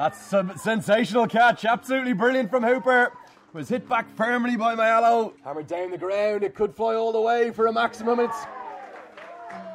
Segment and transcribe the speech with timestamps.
[0.00, 1.66] That's a sensational catch.
[1.66, 3.12] Absolutely brilliant from Hooper.
[3.52, 5.34] Was hit back firmly by Mayalo.
[5.44, 6.42] Hammered down the ground.
[6.42, 8.18] It could fly all the way for a maximum.
[8.18, 8.46] It's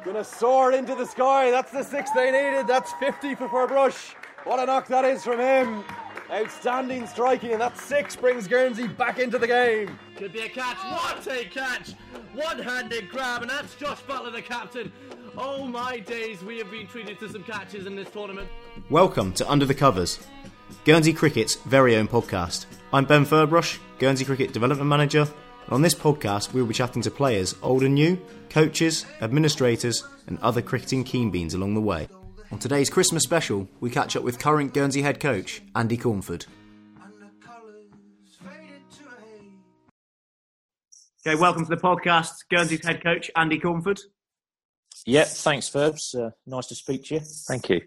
[0.04, 1.52] gonna soar into the sky.
[1.52, 2.66] That's the six they needed.
[2.66, 4.16] That's 50 for Ferbrache.
[4.42, 5.84] What a knock that is from him.
[6.28, 9.96] Outstanding striking, and that six brings Guernsey back into the game.
[10.16, 10.78] Could be a catch.
[10.78, 11.92] What a catch!
[12.34, 14.90] One-handed grab, and that's Josh Butler, the captain.
[15.38, 18.48] Oh my days, we have been treated to some catches in this tournament.
[18.88, 20.18] Welcome to Under the Covers,
[20.84, 22.64] Guernsey Cricket's very own podcast.
[22.90, 25.22] I'm Ben Ferbrache, Guernsey Cricket Development Manager,
[25.64, 30.38] and on this podcast we'll be chatting to players old and new, coaches, administrators, and
[30.38, 32.08] other cricketing keen beans along the way.
[32.50, 36.46] On today's Christmas special, we catch up with current Guernsey head coach Andy Cornford.
[41.26, 44.00] Okay, welcome to the podcast, Guernsey's head coach Andy Cornford.
[45.06, 46.14] Yep, thanks, Verbs.
[46.14, 47.20] Uh, nice to speak to you.
[47.20, 47.80] Thank you.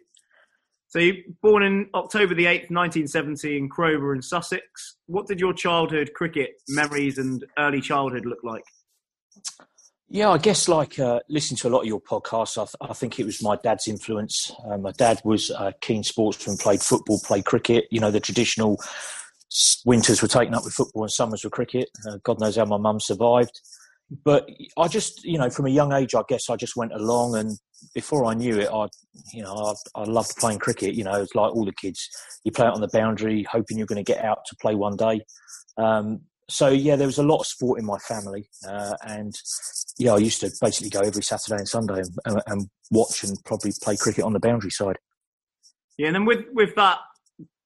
[0.87, 4.97] So, you born in October the 8th, 1970, in Crowborough in Sussex.
[5.05, 8.63] What did your childhood cricket memories and early childhood look like?
[10.11, 12.93] Yeah, I guess like uh, listening to a lot of your podcasts, I, th- I
[12.95, 14.51] think it was my dad's influence.
[14.65, 17.85] Uh, my dad was a keen sportsman, played football, played cricket.
[17.91, 18.79] You know, the traditional
[19.85, 21.89] winters were taken up with football and summers with cricket.
[22.07, 23.61] Uh, God knows how my mum survived.
[24.25, 27.35] But I just, you know, from a young age, I guess I just went along,
[27.35, 27.57] and
[27.93, 28.87] before I knew it, I,
[29.33, 30.95] you know, I, I loved playing cricket.
[30.95, 32.09] You know, it's like all the kids,
[32.43, 34.95] you play it on the boundary, hoping you're going to get out to play one
[34.95, 35.21] day.
[35.77, 39.33] Um, so yeah, there was a lot of sport in my family, uh, and
[39.99, 43.71] yeah, I used to basically go every Saturday and Sunday and, and, watch and probably
[43.83, 44.97] play cricket on the boundary side.
[45.99, 46.97] Yeah, and then with with that,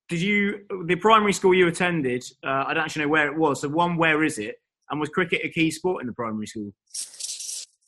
[0.09, 2.25] did you the primary school you attended?
[2.45, 3.61] Uh, I don't actually know where it was.
[3.61, 4.55] So one, where is it?
[4.89, 6.73] And was cricket a key sport in the primary school?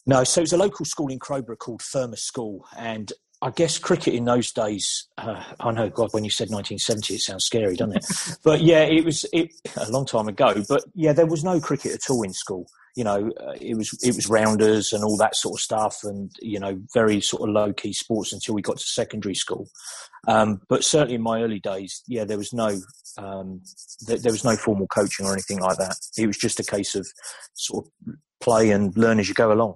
[0.08, 3.78] No, so it was a local school in Crowborough called Firmus School, and I guess
[3.78, 5.08] cricket in those days.
[5.18, 8.38] Uh, I know, God, when you said 1970, it sounds scary, doesn't it?
[8.44, 10.64] but yeah, it was it, a long time ago.
[10.70, 12.68] But yeah, there was no cricket at all in school.
[12.96, 16.32] You know, uh, it was it was rounders and all that sort of stuff, and
[16.40, 19.68] you know, very sort of low key sports until we got to secondary school.
[20.28, 22.80] Um, but certainly in my early days, yeah, there was no
[23.18, 23.62] um,
[24.08, 25.96] th- there was no formal coaching or anything like that.
[26.18, 27.08] It was just a case of
[27.54, 29.76] sort of play and learn as you go along.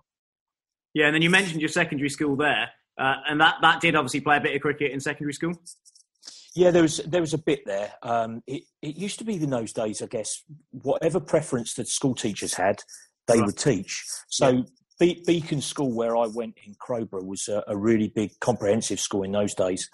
[0.93, 2.69] Yeah, and then you mentioned your secondary school there.
[2.97, 5.53] Uh, and that, that did obviously play a bit of cricket in secondary school.
[6.55, 7.93] Yeah, there was there was a bit there.
[8.01, 12.15] Um, it it used to be in those days, I guess, whatever preference that school
[12.15, 12.81] teachers had,
[13.27, 13.45] they right.
[13.45, 14.03] would teach.
[14.29, 14.61] So yeah.
[14.99, 19.23] Be- Beacon School, where I went in Crowborough, was a, a, really big comprehensive school
[19.23, 19.89] in those days.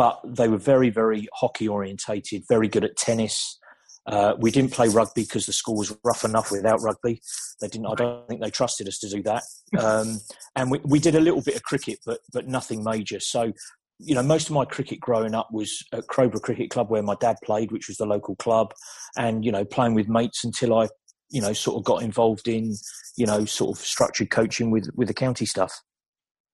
[0.00, 3.58] But they were very very hockey orientated, very good at tennis.
[4.06, 7.20] Uh, we didn't play rugby because the school was rough enough without rugby.
[7.60, 7.86] They didn't.
[7.86, 9.42] I don't think they trusted us to do that.
[9.78, 10.20] Um,
[10.56, 13.20] and we, we did a little bit of cricket, but but nothing major.
[13.20, 13.52] So,
[13.98, 17.16] you know, most of my cricket growing up was at Crowborough Cricket Club, where my
[17.20, 18.72] dad played, which was the local club,
[19.18, 20.88] and you know, playing with mates until I,
[21.28, 22.74] you know, sort of got involved in,
[23.18, 25.74] you know, sort of structured coaching with with the county stuff.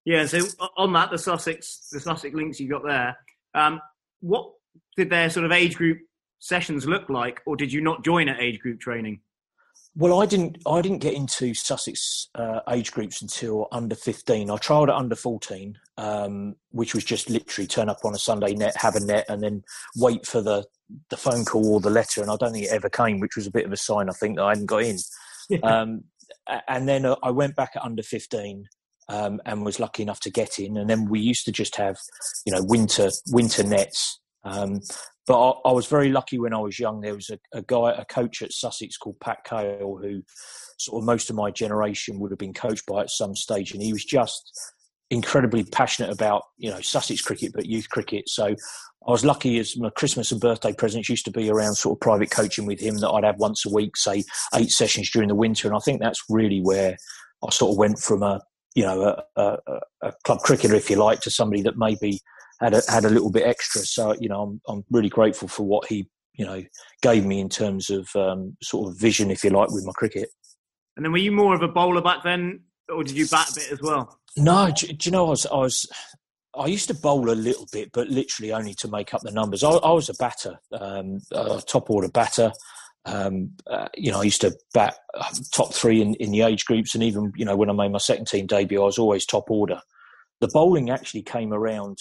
[0.05, 0.27] Yeah.
[0.27, 0.41] So
[0.77, 3.17] on that, the Sussex, the Sussex links you got there.
[3.57, 3.81] Um,
[4.21, 4.53] what
[4.97, 5.99] did their sort of age group
[6.39, 9.21] sessions look like, or did you not join at age group training?
[9.99, 10.59] Well, I didn't.
[10.67, 14.51] I didn't get into Sussex uh, age groups until under fifteen.
[14.51, 18.55] I trialled at under fourteen, um, which was just literally turn up on a Sunday
[18.55, 19.65] net, have a net, and then
[19.97, 20.67] wait for the
[21.09, 22.21] the phone call or the letter.
[22.21, 24.11] And I don't think it ever came, which was a bit of a sign.
[24.11, 24.99] I think that I hadn't got in.
[25.49, 25.59] Yeah.
[25.61, 26.03] Um,
[26.67, 28.67] and then uh, I went back at under fifteen,
[29.09, 30.77] um, and was lucky enough to get in.
[30.77, 31.97] And then we used to just have,
[32.45, 34.21] you know, winter winter nets.
[34.45, 34.81] Um,
[35.27, 37.01] but I, I, was very lucky when I was young.
[37.01, 40.23] There was a, a, guy, a coach at Sussex called Pat Cale, who
[40.79, 43.83] sort of most of my generation would have been coached by at some stage, and
[43.83, 44.53] he was just
[45.11, 48.29] incredibly passionate about you know Sussex cricket, but youth cricket.
[48.29, 51.97] So I was lucky as my Christmas and birthday presents used to be around sort
[51.97, 54.25] of private coaching with him that I'd have once a week, say
[54.55, 56.97] eight sessions during the winter, and I think that's really where
[57.45, 58.41] I sort of went from a
[58.77, 62.21] you know a, a, a club cricketer, if you like, to somebody that maybe
[62.61, 63.81] had a, had a little bit extra.
[63.81, 66.63] So you know, I'm I'm really grateful for what he you know
[67.03, 70.29] gave me in terms of um, sort of vision, if you like, with my cricket.
[70.97, 73.55] And then, were you more of a bowler back then, or did you bat a
[73.55, 74.21] bit as well?
[74.37, 75.87] No, do, do you know I was I was
[76.55, 79.65] I used to bowl a little bit, but literally only to make up the numbers.
[79.65, 82.53] I, I was a batter, um, a top order batter.
[83.07, 84.97] Um, uh, you know, I used to bat
[85.55, 87.99] top three in, in the age groups, and even you know when I made my
[87.99, 89.81] second team debut, I was always top order.
[90.41, 91.99] The bowling actually came around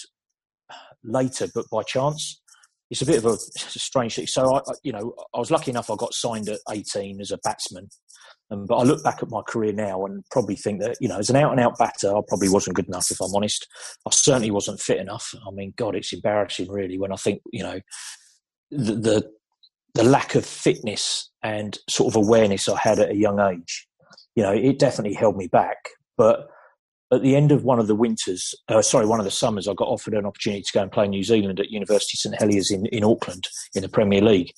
[1.04, 2.40] later, but by chance.
[2.88, 4.28] It's a bit of a, a strange thing.
[4.28, 5.90] So I, you know, I was lucky enough.
[5.90, 7.88] I got signed at 18 as a batsman,
[8.52, 11.18] Um, but I look back at my career now and probably think that, you know,
[11.18, 13.66] as an out and out batter, I probably wasn't good enough, if I'm honest.
[14.06, 15.34] I certainly wasn't fit enough.
[15.46, 17.80] I mean, God, it's embarrassing really when I think, you know,
[18.70, 19.32] the, the,
[19.96, 23.86] the lack of fitness and sort of awareness I had at a young age,
[24.34, 25.76] you know, it definitely held me back.
[26.18, 26.48] But
[27.12, 29.74] at the end of one of the winters, uh, sorry, one of the summers, I
[29.74, 32.86] got offered an opportunity to go and play New Zealand at University St Heliers in,
[32.86, 33.44] in Auckland
[33.74, 34.52] in the Premier League.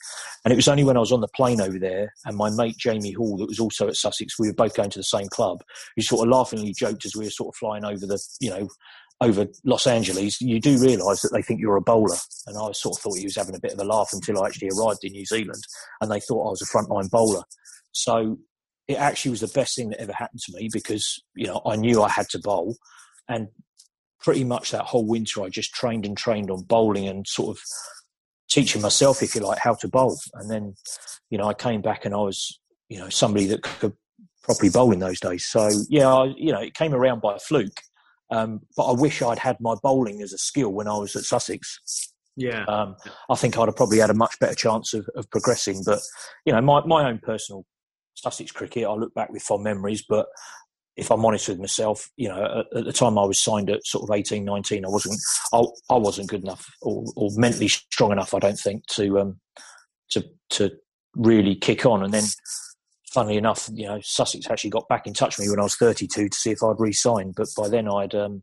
[0.44, 2.76] And it was only when I was on the plane over there and my mate
[2.78, 5.62] Jamie Hall, that was also at Sussex, we were both going to the same club,
[5.94, 8.68] who sort of laughingly joked as we were sort of flying over the, you know,
[9.20, 12.16] over Los Angeles, you do realise that they think you're a bowler.
[12.46, 14.46] And I sort of thought he was having a bit of a laugh until I
[14.46, 15.62] actually arrived in New Zealand
[16.00, 17.42] and they thought I was a frontline bowler.
[17.92, 18.38] So
[18.88, 21.76] it actually was the best thing that ever happened to me because you know I
[21.76, 22.76] knew I had to bowl,
[23.28, 23.48] and
[24.20, 27.62] pretty much that whole winter I just trained and trained on bowling and sort of
[28.50, 30.18] teaching myself, if you like, how to bowl.
[30.34, 30.74] And then
[31.30, 33.92] you know I came back and I was you know somebody that could
[34.42, 35.44] properly bowl in those days.
[35.46, 37.80] So yeah, I, you know it came around by fluke.
[38.30, 41.24] Um, but I wish I'd had my bowling as a skill when I was at
[41.24, 41.80] Sussex.
[42.36, 42.94] Yeah, um,
[43.28, 45.82] I think I'd have probably had a much better chance of, of progressing.
[45.84, 46.00] But
[46.44, 47.64] you know, my, my own personal
[48.14, 50.26] Sussex cricket, I look back with fond memories, but
[50.96, 53.86] if I'm honest with myself, you know, at, at, the time I was signed at
[53.86, 55.20] sort of 18, 19, I wasn't,
[55.52, 59.40] I, I wasn't good enough or, or, mentally strong enough, I don't think, to, um,
[60.10, 60.72] to, to
[61.14, 62.02] really kick on.
[62.02, 62.24] And then,
[63.12, 65.76] funnily enough, you know, Sussex actually got back in touch with me when I was
[65.76, 67.34] 32 to see if I'd re-signed.
[67.36, 68.42] But by then I'd, um,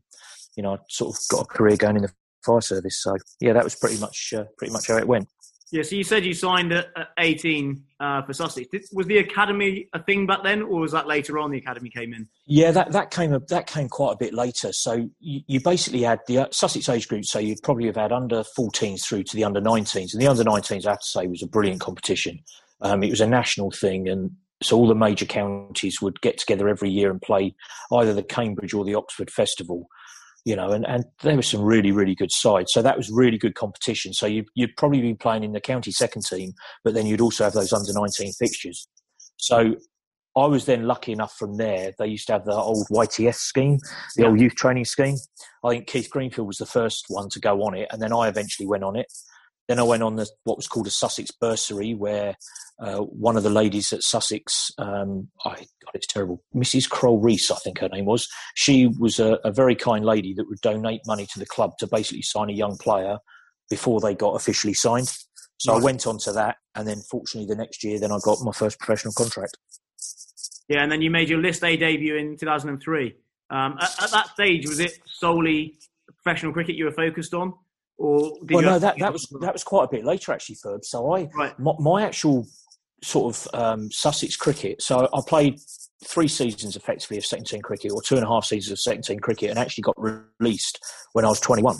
[0.56, 2.12] you know, I'd sort of got a career going in the
[2.44, 3.02] fire service.
[3.02, 5.28] So yeah, that was pretty much, uh, pretty much how it went.
[5.72, 6.86] Yeah, so you said you signed at,
[7.18, 8.68] 18 uh, for Sussex.
[8.68, 11.90] Did, was the academy a thing back then, or was that later on the academy
[11.90, 12.28] came in?
[12.46, 14.72] Yeah, that, that came that came quite a bit later.
[14.72, 17.24] So you, you basically had the uh, Sussex age group.
[17.24, 20.44] So you'd probably have had under 14s through to the under 19s, and the under
[20.44, 22.38] 19s, I have to say, was a brilliant competition.
[22.80, 24.30] Um, it was a national thing, and
[24.62, 27.54] so all the major counties would get together every year and play
[27.92, 29.88] either the Cambridge or the Oxford Festival
[30.46, 32.72] you know, and, and there were some really, really good sides.
[32.72, 34.12] So that was really good competition.
[34.12, 36.52] So you, you'd probably be playing in the county second team,
[36.84, 38.86] but then you'd also have those under 19 fixtures.
[39.38, 39.74] So
[40.36, 41.92] I was then lucky enough from there.
[41.98, 43.78] They used to have the old YTS scheme,
[44.14, 44.28] the yeah.
[44.28, 45.16] old youth training scheme.
[45.64, 48.28] I think Keith Greenfield was the first one to go on it, and then I
[48.28, 49.12] eventually went on it.
[49.68, 52.36] Then I went on the what was called a Sussex bursary, where
[52.78, 56.88] uh, one of the ladies at Sussex, um, I God, it's terrible, Mrs.
[56.88, 58.28] Kroll Reese, I think her name was.
[58.54, 61.86] She was a, a, very kind lady that would donate money to the club to
[61.86, 63.18] basically sign a young player
[63.70, 65.12] before they got officially signed.
[65.58, 68.40] So I went on to that, and then fortunately the next year, then I got
[68.42, 69.56] my first professional contract.
[70.68, 73.14] Yeah, and then you made your List A debut in 2003.
[73.48, 75.78] Um, at, at that stage, was it solely
[76.22, 77.54] professional cricket you were focused on?
[77.98, 80.84] Or well, no, that, that was that was quite a bit later actually, Ferb.
[80.84, 81.58] So I right.
[81.58, 82.46] my, my, actual
[83.02, 84.82] sort of um, Sussex cricket.
[84.82, 85.58] So I played
[86.04, 89.02] three seasons effectively of second team cricket, or two and a half seasons of second
[89.02, 90.78] team cricket, and actually got released
[91.14, 91.76] when I was 21.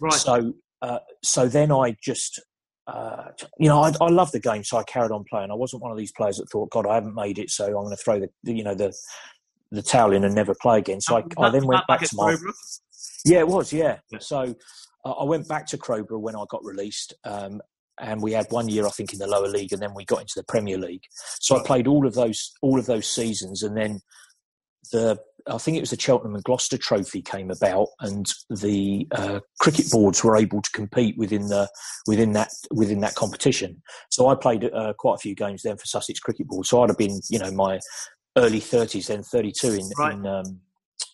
[0.00, 0.12] Right.
[0.12, 0.52] So
[0.82, 2.40] uh, so then I just.
[2.86, 5.50] Uh, you know, I, I love the game, so I carried on playing.
[5.50, 7.72] I wasn't one of these players that thought, "God, I haven't made it, so I'm
[7.72, 8.92] going to throw the, you know, the
[9.70, 12.36] the towel in and never play again." So I, I then went back to my.
[13.24, 13.72] Yeah, it was.
[13.72, 14.00] Yeah.
[14.18, 14.54] So
[15.04, 17.60] I went back to Crowborough when I got released, um,
[18.00, 20.20] and we had one year I think in the lower league, and then we got
[20.20, 21.04] into the Premier League.
[21.40, 24.00] So I played all of those all of those seasons, and then
[24.92, 29.40] the I think it was the Cheltenham and Gloucester Trophy came about, and the uh,
[29.60, 31.68] cricket boards were able to compete within the
[32.06, 33.82] within that within that competition.
[34.10, 36.66] So I played uh, quite a few games then for Sussex Cricket Board.
[36.66, 37.80] So I'd have been, you know, my
[38.38, 40.14] early thirties, then thirty two in right.
[40.14, 40.60] in, um,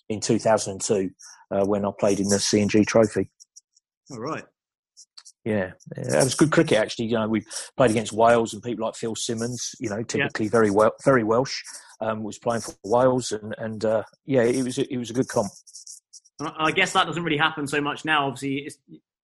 [0.09, 1.11] in two thousand and two
[1.51, 3.31] uh, when I played in the C&G Trophy.
[4.11, 4.45] All right.
[5.45, 7.07] Yeah, it was good cricket actually.
[7.07, 7.45] You know, we
[7.77, 9.75] played against Wales and people like Phil Simmons.
[9.81, 10.51] You know, typically yeah.
[10.51, 11.63] very well, very Welsh.
[12.03, 15.29] Um, was playing for Wales, and and uh, yeah, it was it was a good
[15.29, 15.51] comp.
[16.41, 18.27] I guess that doesn't really happen so much now.
[18.27, 18.71] Obviously,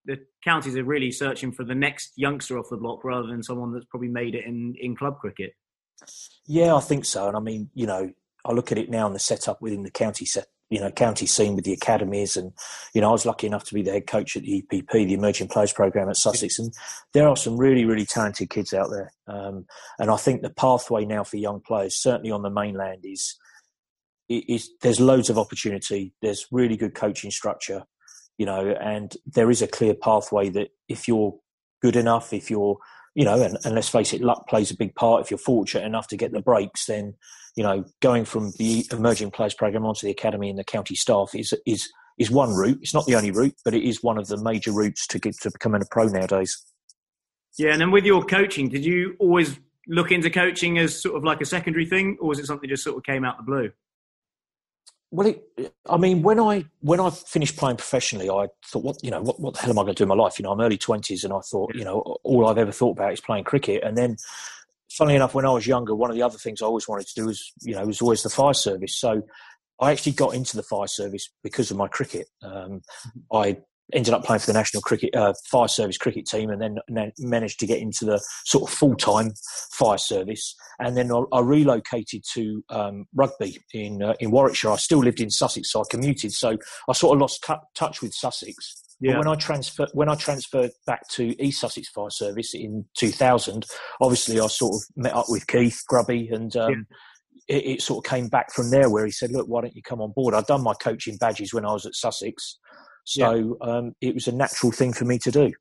[0.06, 3.72] the counties are really searching for the next youngster off the block rather than someone
[3.72, 5.52] that's probably made it in in club cricket.
[6.46, 7.28] Yeah, I think so.
[7.28, 8.10] And I mean, you know,
[8.44, 11.26] I look at it now and the setup within the county set, you know county
[11.26, 12.52] scene with the academies and
[12.94, 15.14] you know I was lucky enough to be the head coach at the EPP the
[15.14, 16.58] Emerging Players Program at Sussex.
[16.58, 16.72] And
[17.12, 19.12] there are some really really talented kids out there.
[19.28, 19.66] Um,
[19.98, 23.36] and I think the pathway now for young players certainly on the mainland is
[24.28, 26.12] is there's loads of opportunity.
[26.20, 27.84] There's really good coaching structure
[28.38, 31.34] you know and there is a clear pathway that if you're
[31.80, 32.76] good enough if you're
[33.14, 35.22] you know and, and let's face it luck plays a big part.
[35.22, 37.14] If you're fortunate enough to get the breaks then
[37.56, 41.34] you know, going from the emerging players program onto the academy and the county staff
[41.34, 42.78] is is is one route.
[42.80, 45.34] It's not the only route, but it is one of the major routes to get
[45.42, 46.56] to becoming a pro nowadays.
[47.58, 49.58] Yeah, and then with your coaching, did you always
[49.88, 52.84] look into coaching as sort of like a secondary thing, or was it something just
[52.84, 53.70] sort of came out the blue?
[55.10, 59.10] Well, it, I mean, when I when I finished playing professionally, I thought, what you
[59.10, 60.38] know, what, what the hell am I going to do in my life?
[60.38, 63.12] You know, I'm early twenties, and I thought, you know, all I've ever thought about
[63.12, 63.84] is playing cricket.
[63.84, 64.16] And then,
[64.96, 67.14] funnily enough, when I was younger, one of the other things I always wanted to
[67.14, 68.98] do was, you know, was always the fire service.
[68.98, 69.22] So
[69.80, 72.26] I actually got into the fire service because of my cricket.
[72.42, 72.80] Um,
[73.32, 73.58] I
[73.92, 76.96] ended up playing for the national cricket uh, fire service cricket team, and then, and
[76.96, 79.32] then, managed to get into the sort of full time
[79.72, 80.54] fire service.
[80.78, 84.70] And then I, I relocated to um, rugby in uh, in Warwickshire.
[84.70, 86.32] I still lived in Sussex, so I commuted.
[86.32, 86.56] So
[86.88, 88.85] I sort of lost t- touch with Sussex.
[89.00, 89.12] Yeah.
[89.12, 93.66] But when I transferred when I transferred back to East Sussex Fire Service in 2000,
[94.00, 96.54] obviously I sort of met up with Keith Grubby and.
[96.56, 96.96] Um, yeah
[97.48, 99.82] it, it, sort of came back from there where he said, "Look, why don't you
[99.82, 102.58] come on board?" I'd done my coaching badges when I was at Sussex,
[103.04, 103.72] so yeah.
[103.72, 105.52] um, it was a natural thing for me to do.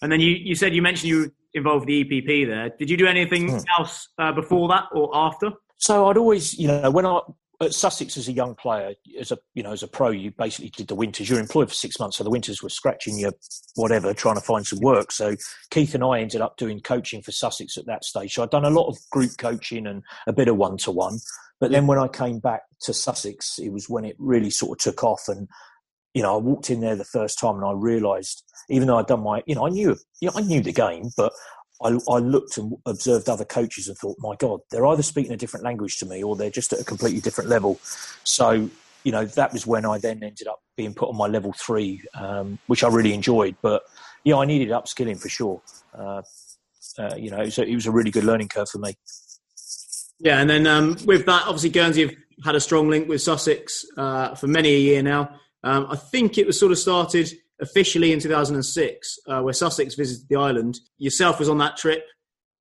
[0.00, 2.70] And then you, you said you mentioned you were involved with the EPP there.
[2.78, 3.58] Did you do anything hmm.
[3.78, 5.50] else uh, before that or after?
[5.76, 7.20] So I'd always, you know, when I
[7.62, 10.70] at Sussex as a young player, as a you know as a pro, you basically
[10.70, 11.28] did the winters.
[11.28, 13.32] You're employed for six months, so the winters were scratching your
[13.74, 15.12] whatever, trying to find some work.
[15.12, 15.36] So
[15.70, 18.34] Keith and I ended up doing coaching for Sussex at that stage.
[18.34, 21.18] So I'd done a lot of group coaching and a bit of one to one.
[21.60, 24.82] But then when I came back to Sussex, it was when it really sort of
[24.82, 25.28] took off.
[25.28, 25.48] And
[26.14, 29.06] you know, I walked in there the first time and I realised, even though I'd
[29.06, 31.32] done my, you know, I knew, you know, I knew the game, but
[31.84, 35.36] I, I, looked and observed other coaches and thought, my God, they're either speaking a
[35.36, 37.78] different language to me or they're just at a completely different level.
[38.24, 38.68] So,
[39.04, 42.02] you know, that was when I then ended up being put on my level three,
[42.14, 43.56] um, which I really enjoyed.
[43.62, 43.82] But
[44.24, 45.62] yeah, I needed upskilling for sure.
[45.94, 46.22] Uh,
[46.98, 48.94] uh, you know, it was, a, it was, a, really good learning curve for me.
[50.18, 53.84] Yeah, and then um, with that, obviously Guernsey have had a strong link with Sussex
[53.96, 55.36] uh, for many a year now.
[55.64, 60.28] Um, I think it was sort of started officially in 2006, uh, where Sussex visited
[60.28, 60.78] the island.
[60.98, 62.04] Yourself was on that trip.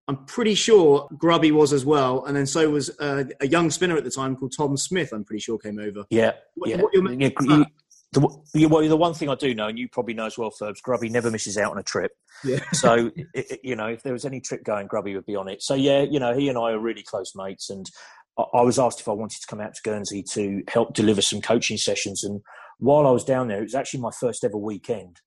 [0.07, 3.97] I'm pretty sure Grubby was as well, and then so was uh, a young spinner
[3.97, 5.11] at the time called Tom Smith.
[5.13, 6.05] I'm pretty sure came over.
[6.09, 6.77] Yeah, what, yeah.
[6.77, 7.65] What yeah you,
[8.13, 10.81] the, well, the one thing I do know, and you probably know as well, Ferbs,
[10.81, 12.11] Grubby never misses out on a trip.
[12.43, 12.59] Yeah.
[12.73, 15.63] so, it, you know, if there was any trip going, Grubby would be on it.
[15.63, 17.89] So, yeah, you know, he and I are really close mates, and
[18.37, 21.21] I, I was asked if I wanted to come out to Guernsey to help deliver
[21.21, 22.41] some coaching sessions, and
[22.81, 25.17] while I was down there, it was actually my first ever weekend.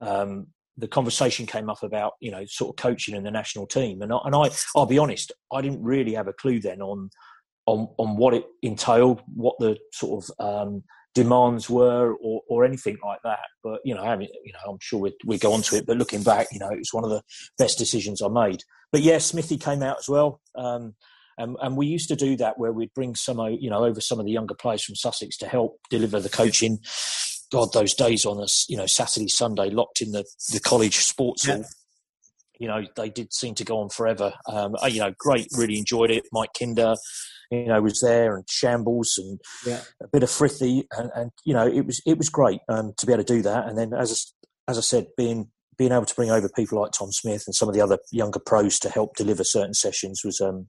[0.00, 4.02] Um, the conversation came up about you know sort of coaching in the national team,
[4.02, 7.10] and I, and I I'll be honest, I didn't really have a clue then on
[7.66, 10.84] on on what it entailed, what the sort of um,
[11.14, 13.40] demands were, or, or anything like that.
[13.64, 15.86] But you know, I mean, you know, I'm sure we we go on to it.
[15.86, 17.22] But looking back, you know, it was one of the
[17.58, 18.60] best decisions I made.
[18.92, 20.40] But yeah, Smithy came out as well.
[20.54, 20.94] Um,
[21.38, 24.18] and, and we used to do that where we'd bring some, you know, over some
[24.18, 26.78] of the younger players from Sussex to help deliver the coaching.
[27.50, 31.46] God, those days on us, you know, Saturday, Sunday, locked in the, the college sports
[31.46, 31.64] hall.
[32.58, 34.32] You know, they did seem to go on forever.
[34.46, 36.24] Um, you know, great, really enjoyed it.
[36.32, 36.96] Mike Kinder,
[37.50, 39.80] you know, was there and Shambles and yeah.
[40.02, 43.06] a bit of Frithie, and, and, you know, it was it was great um, to
[43.06, 43.68] be able to do that.
[43.68, 44.32] And then, as
[44.66, 47.68] as I said, being being able to bring over people like Tom Smith and some
[47.68, 50.66] of the other younger pros to help deliver certain sessions was um,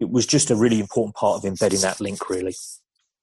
[0.00, 2.54] it was just a really important part of embedding that link, really.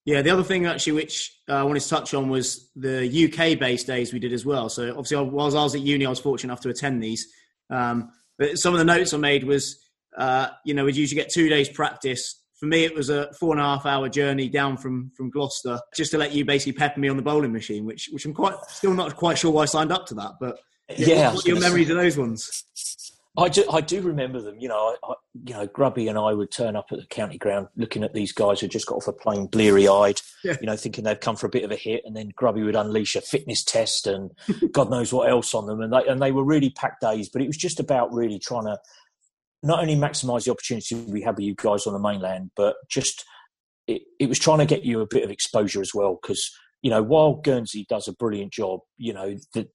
[0.05, 3.87] Yeah, the other thing actually, which uh, I wanted to touch on, was the UK-based
[3.87, 4.69] days we did as well.
[4.69, 7.27] So obviously, whilst I was at uni, I was fortunate enough to attend these.
[7.71, 9.79] Um, but some of the notes I made was,
[10.15, 12.43] uh, you know, we'd usually get two days practice.
[12.59, 15.79] For me, it was a four and a half hour journey down from from Gloucester
[15.95, 18.55] just to let you basically pepper me on the bowling machine, which which I'm quite
[18.67, 20.33] still not quite sure why I signed up to that.
[20.39, 21.93] But yeah, yeah what, what your memories say.
[21.93, 22.63] of those ones?
[23.37, 24.57] I do, I do remember them.
[24.59, 25.13] You know, I,
[25.45, 28.31] you know, Grubby and I would turn up at the county ground looking at these
[28.31, 30.21] guys who just got off a plane, bleary eyed.
[30.43, 30.55] Yeah.
[30.61, 32.75] You know, thinking they'd come for a bit of a hit, and then Grubby would
[32.75, 34.31] unleash a fitness test and
[34.71, 37.29] God knows what else on them, and they and they were really packed days.
[37.29, 38.77] But it was just about really trying to
[39.63, 43.25] not only maximise the opportunity we had with you guys on the mainland, but just
[43.87, 46.51] it, it was trying to get you a bit of exposure as well because
[46.85, 49.67] you know, while Guernsey does a brilliant job, you know, the,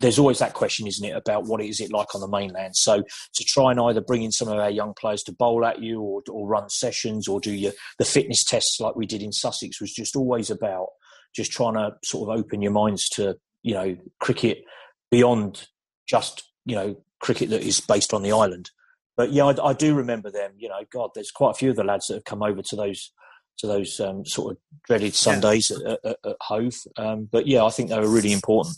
[0.00, 2.76] there's always that question, isn't it, about what is it like on the mainland?
[2.76, 3.02] So
[3.34, 6.00] to try and either bring in some of our young players to bowl at you,
[6.00, 9.80] or, or run sessions, or do your the fitness tests like we did in Sussex
[9.80, 10.88] was just always about
[11.34, 14.62] just trying to sort of open your minds to you know cricket
[15.10, 15.68] beyond
[16.08, 18.70] just you know cricket that is based on the island.
[19.16, 20.52] But yeah, I, I do remember them.
[20.56, 22.76] You know, God, there's quite a few of the lads that have come over to
[22.76, 23.12] those
[23.58, 25.92] to those um, sort of dreaded Sundays yeah.
[25.92, 26.76] at, at, at, Hove.
[26.96, 28.76] Um, but yeah, I think they were really important.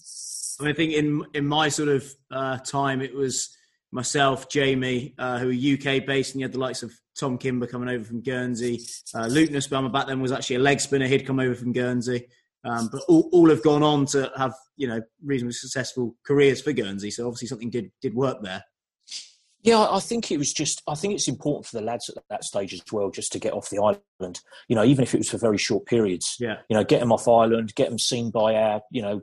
[0.60, 3.56] I, think in in my sort of uh, time, it was
[3.92, 7.66] myself, Jamie, uh, who were UK based, and you had the likes of Tom Kimber
[7.66, 8.80] coming over from Guernsey.
[9.14, 11.06] Uh, Luke Nussbaumer back then was actually a leg spinner.
[11.06, 12.26] He'd come over from Guernsey.
[12.62, 16.72] Um, but all, all have gone on to have you know reasonably successful careers for
[16.72, 17.10] Guernsey.
[17.10, 18.64] So obviously something did did work there.
[19.62, 20.82] Yeah, I think it was just.
[20.88, 23.52] I think it's important for the lads at that stage as well, just to get
[23.52, 24.40] off the island.
[24.68, 26.36] You know, even if it was for very short periods.
[26.40, 26.56] Yeah.
[26.70, 29.20] You know, get them off island, get them seen by our, you know,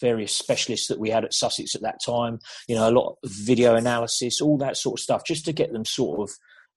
[0.00, 2.38] various specialists that we had at Sussex at that time.
[2.68, 5.72] You know, a lot of video analysis, all that sort of stuff, just to get
[5.72, 6.30] them sort of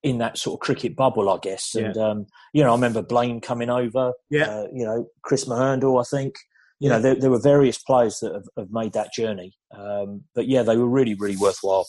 [0.04, 1.72] in that sort of cricket bubble, I guess.
[1.74, 1.86] Yeah.
[1.86, 4.14] And um, you know, I remember Blaine coming over.
[4.30, 4.50] Yeah.
[4.50, 6.36] Uh, you know, Chris Mahandle, I think.
[6.80, 6.98] You Yeah.
[6.98, 9.54] know, there, there were various players that have, have made that journey.
[9.76, 11.88] Um, but yeah, they were really, really worthwhile.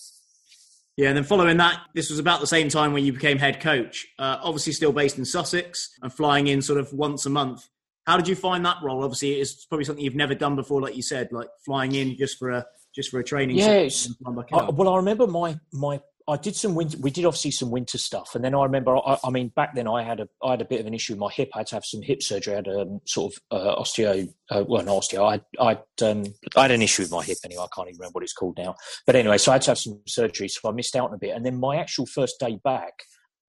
[0.97, 3.61] Yeah, and then following that, this was about the same time when you became head
[3.61, 4.06] coach.
[4.18, 7.68] Uh, obviously, still based in Sussex and flying in sort of once a month.
[8.07, 9.03] How did you find that role?
[9.03, 12.39] Obviously, it's probably something you've never done before, like you said, like flying in just
[12.39, 13.57] for a just for a training.
[13.57, 16.99] Yeah, session and flying back I, well, I remember my my I did some winter.
[16.99, 18.97] We did obviously some winter stuff, and then I remember.
[18.97, 21.13] I, I mean, back then I had a I had a bit of an issue
[21.13, 21.51] with my hip.
[21.55, 22.55] I had to have some hip surgery.
[22.55, 24.29] I had a um, sort of uh, osteo.
[24.51, 25.25] Uh, well, not osteo.
[25.25, 26.25] I I um,
[26.57, 27.63] I had an issue with my hip anyway.
[27.63, 28.75] I can't even remember what it's called now.
[29.07, 30.49] But anyway, so I had to have some surgery.
[30.49, 31.35] So I missed out on a bit.
[31.35, 33.03] And then my actual first day back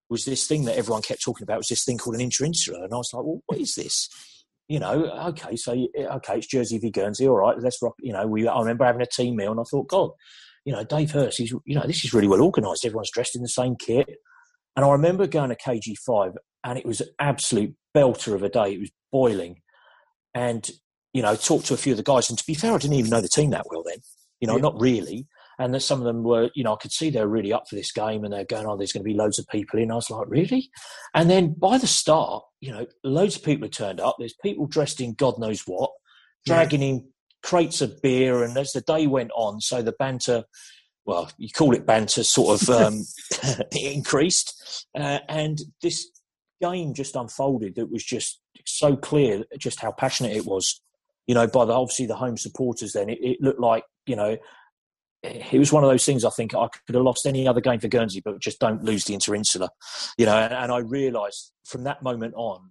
[0.08, 1.58] was this thing that everyone kept talking about.
[1.58, 2.84] Was this thing called an interinsular?
[2.84, 4.08] And I was like, well, what is this?
[4.68, 7.26] You know, okay, so okay, it's Jersey v Guernsey.
[7.26, 7.94] All right, let's rock.
[8.00, 8.46] You know, we.
[8.46, 10.10] I remember having a team meal, and I thought, God,
[10.68, 12.84] you know, Dave Hurst, he's, you know, this is really well organised.
[12.84, 14.06] Everyone's dressed in the same kit.
[14.76, 18.74] And I remember going to KG5 and it was an absolute belter of a day.
[18.74, 19.62] It was boiling.
[20.34, 20.70] And,
[21.14, 22.28] you know, talked to a few of the guys.
[22.28, 23.98] And to be fair, I didn't even know the team that well then,
[24.40, 24.60] you know, Yeah.
[24.62, 25.26] not really.
[25.58, 27.68] And that some of them were, you know, I could see they were really up
[27.68, 29.90] for this game and they're going, oh, there's going to be loads of people in.
[29.90, 30.70] I was like, really?
[31.14, 34.16] And then by the start, you know, loads of people had turned up.
[34.18, 35.90] There's people dressed in God knows what,
[36.46, 36.54] Yeah.
[36.54, 37.08] dragging in
[37.42, 38.44] crates of beer.
[38.44, 40.44] And as the day went on, so the banter,
[41.04, 43.02] well, you call it banter, sort of um,
[43.72, 44.86] increased.
[44.96, 46.08] Uh, and this
[46.60, 50.80] game just unfolded that was just so clear just how passionate it was.
[51.26, 54.38] You know, by the obviously the home supporters, then it, it looked like you know
[55.22, 56.24] it was one of those things.
[56.24, 59.04] I think I could have lost any other game for Guernsey, but just don't lose
[59.04, 59.68] the Interinsular.
[60.16, 62.70] You know, and, and I realised from that moment on,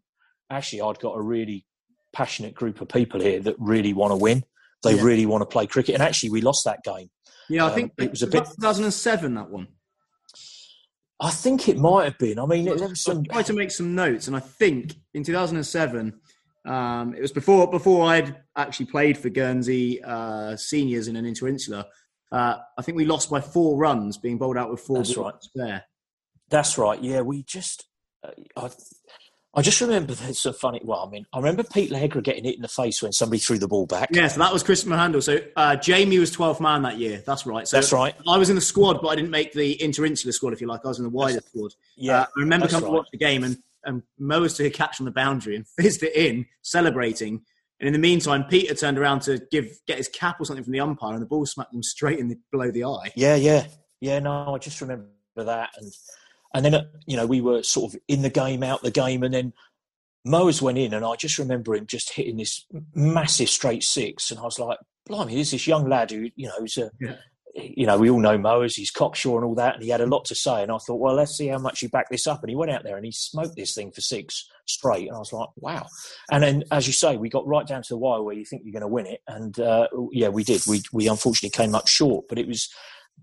[0.50, 1.66] actually, I'd got a really
[2.14, 4.44] passionate group of people here that really want to win.
[4.84, 5.04] They Yeah.
[5.04, 7.10] really want to play cricket, and actually, we lost that game.
[7.50, 9.68] yeah, I um, think it was a bit- 2007 that one.
[11.20, 12.38] I think it might have been.
[12.38, 13.24] I mean, I some.
[13.24, 16.14] tried to make some notes, and I think in 2007,
[16.66, 21.86] um, it was before before I'd actually played for Guernsey uh, seniors in an interinsular.
[22.32, 25.26] Uh, I think we lost by four runs, being bowled out with four That's balls
[25.34, 25.44] right.
[25.44, 25.84] spare.
[26.50, 27.02] That's right.
[27.02, 27.86] Yeah, we just.
[28.24, 28.70] Uh, I,
[29.56, 30.82] I just remember there's a funny.
[30.84, 33.58] Well, I mean, I remember Pete Legra getting hit in the face when somebody threw
[33.58, 34.10] the ball back.
[34.12, 35.24] Yeah, so that was Chris Mahandle.
[35.24, 37.24] So uh, Jamie was 12th man that year.
[37.26, 37.68] That's right.
[37.68, 38.14] So That's right.
[38.28, 40.82] I was in the squad, but I didn't make the interinsular squad, if you like.
[40.86, 41.72] I was in the wider squad.
[41.96, 44.70] Yeah, Uh, I remember that's coming to watch the game and, and Moas took a
[44.70, 47.42] catch on the boundary and fizzed it in, celebrating.
[47.80, 50.74] And in the meantime, Peter turned around to give get his cap or something from
[50.74, 53.12] the umpire, and the ball smacked him straight in the, below the eye.
[53.16, 53.68] Yeah, yeah,
[54.02, 54.20] yeah.
[54.20, 55.94] No, I just remember that, and
[56.54, 59.34] and then you know we were sort of in the game, out the game, and
[59.34, 59.54] then
[60.26, 64.40] Moas went in, and I just remember him just hitting this massive straight six, and
[64.40, 67.18] I was like, "Blimey, there's this young lad who you know who's a." Yeah.
[67.56, 70.06] You know, we all know Moas, he's cocksure and all that, and he had a
[70.06, 70.62] lot to say.
[70.62, 72.44] And I thought, well, let's see how much you back this up.
[72.44, 75.08] And he went out there and he smoked this thing for six straight.
[75.08, 75.88] And I was like, wow.
[76.32, 78.62] And then, as you say, we got right down to the wire where you think
[78.64, 79.22] you're going to win it.
[79.28, 80.62] And uh, yeah, we did.
[80.68, 82.70] We, we unfortunately came up short, but it was,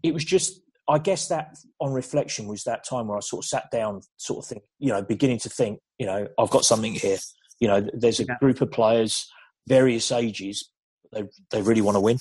[0.02, 3.48] it was just I guess that on reflection was that time where I sort of
[3.48, 6.92] sat down, sort of think, you know, beginning to think, you know, I've got something
[6.92, 7.16] here.
[7.58, 9.26] You know, there's a group of players,
[9.66, 10.68] various ages,
[11.14, 12.18] they they really want to win.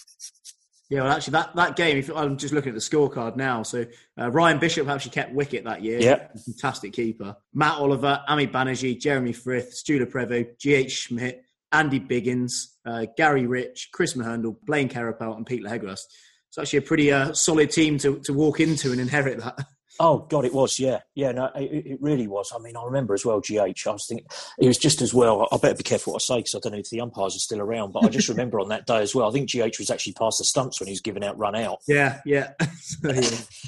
[0.94, 3.64] Yeah, well, actually, that, that game, if I'm just looking at the scorecard now.
[3.64, 3.84] So
[4.16, 6.00] uh, Ryan Bishop actually kept wicket that year.
[6.00, 6.28] Yeah.
[6.46, 7.36] Fantastic keeper.
[7.52, 10.92] Matt Oliver, Ami Banerjee, Jeremy Frith, Stuart Prevo, G.H.
[10.92, 16.04] Schmidt, Andy Biggins, uh, Gary Rich, Chris Mahandle, Blaine Carapel, and Pete Legrust.
[16.50, 19.66] It's actually a pretty uh, solid team to, to walk into and inherit that.
[20.00, 20.80] Oh God, it was.
[20.80, 21.32] Yeah, yeah.
[21.32, 22.52] No, it, it really was.
[22.56, 23.42] I mean, I remember as well.
[23.42, 23.88] Gh.
[23.88, 24.26] I was thinking
[24.60, 25.48] it was just as well.
[25.52, 27.40] I better be careful what I say because I don't know if the umpires are
[27.40, 27.92] still around.
[27.92, 29.30] But I just remember on that day as well.
[29.30, 31.80] I think Gh was actually past the stumps when he was giving out run out.
[31.88, 32.52] Yeah, yeah.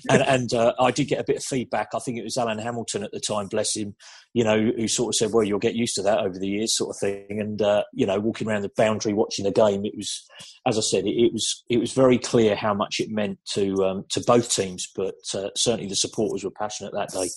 [0.08, 1.90] And, and uh, I did get a bit of feedback.
[1.96, 3.96] I think it was Alan Hamilton at the time, bless him,
[4.36, 6.76] you know, who sort of said, "Well, you'll get used to that over the years,"
[6.76, 7.39] sort of thing.
[7.39, 10.28] And uh, you know, walking around the boundary watching the game, it was,
[10.67, 13.74] as I said, it, it was it was very clear how much it meant to
[13.86, 17.30] um, to both teams, but uh, certainly the supporters were passionate that day.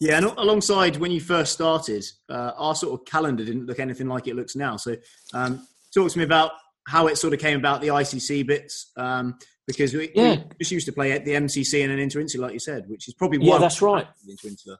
[0.00, 4.08] Yeah, and alongside when you first started, uh, our sort of calendar didn't look anything
[4.08, 4.78] like it looks now.
[4.78, 4.96] So,
[5.34, 6.52] um, talk to me about
[6.88, 10.36] how it sort of came about the ICC bits, um, because we, Yeah.
[10.36, 13.06] we just used to play at the MCC and an interinsular, like you said, which
[13.06, 14.06] is probably Yeah, one that's right.
[14.26, 14.78] Interinsular.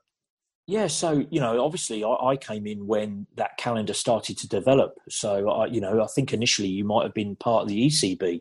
[0.72, 4.94] Yeah, so you know, obviously, I, I came in when that calendar started to develop.
[5.06, 8.40] So, I, you know, I think initially you might have been part of the ECB,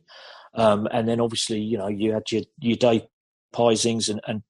[0.53, 3.01] um, and then obviously, you know, you had your your Dave
[3.51, 4.43] Pisings and, and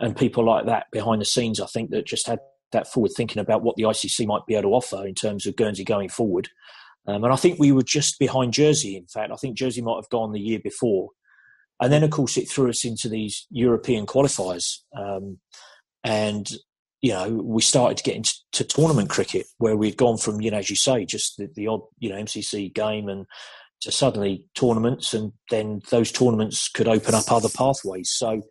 [0.00, 1.60] and people like that behind the scenes.
[1.60, 2.40] I think that just had
[2.72, 5.54] that forward thinking about what the ICC might be able to offer in terms of
[5.54, 6.48] Guernsey going forward.
[7.06, 8.96] Um, and I think we were just behind Jersey.
[8.96, 11.10] In fact, I think Jersey might have gone the year before,
[11.80, 14.78] and then of course it threw us into these European qualifiers.
[14.92, 15.38] Um,
[16.02, 16.50] and
[17.00, 20.58] you know, we started to get into tournament cricket where we'd gone from, you know,
[20.58, 23.26] as you say, just the, the odd, you know, MCC game and
[23.82, 28.10] to suddenly tournaments, and then those tournaments could open up other pathways.
[28.10, 28.42] So,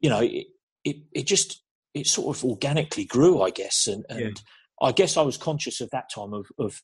[0.00, 0.46] you know, it
[0.84, 4.88] it, it just it sort of organically grew, I guess, and, and yeah.
[4.88, 6.80] I guess I was conscious of that time of, of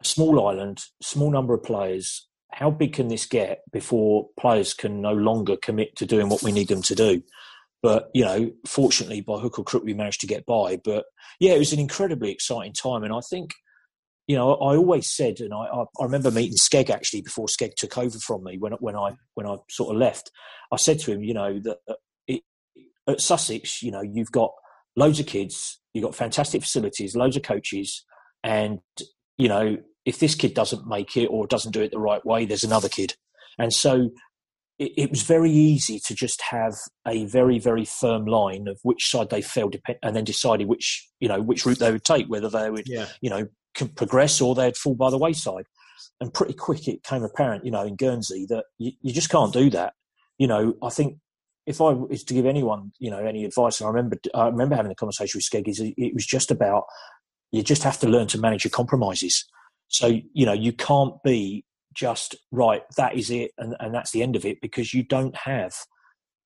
[0.00, 2.28] a small island, small number of players.
[2.52, 6.52] How big can this get before players can no longer commit to doing what we
[6.52, 7.22] need them to do?
[7.82, 10.80] But you know, fortunately, by hook or crook, we managed to get by.
[10.82, 11.06] But
[11.38, 13.52] yeah, it was an incredibly exciting time, and I think
[14.28, 17.96] you know, I always said, and I, I, remember meeting Skeg actually before Skeg took
[17.96, 20.30] over from me when when I when I sort of left.
[20.70, 21.94] I said to him, you know, that uh,
[22.26, 22.42] it,
[23.08, 24.52] at Sussex, you know, you've got
[24.96, 28.04] loads of kids, you've got fantastic facilities, loads of coaches,
[28.44, 28.80] and
[29.38, 32.44] you know, if this kid doesn't make it or doesn't do it the right way,
[32.44, 33.14] there's another kid,
[33.58, 34.10] and so
[34.78, 36.74] it, it, was very easy to just have
[37.06, 39.70] a very very firm line of which side they fell
[40.02, 43.06] and then decided which you know which route they would take whether they would yeah.
[43.20, 43.46] you know
[43.94, 45.64] progress or they'd fall by the wayside
[46.20, 49.52] and pretty quick it came apparent you know in guernsey that you, you just can't
[49.52, 49.94] do that
[50.38, 51.18] you know i think
[51.68, 54.74] if I was to give anyone, you know, any advice, and I remember, I remember
[54.74, 56.84] having a conversation with Skeg, it was just about
[57.52, 59.44] you just have to learn to manage your compromises.
[59.88, 64.22] So you know, you can't be just right that is it and, and that's the
[64.22, 65.74] end of it because you don't have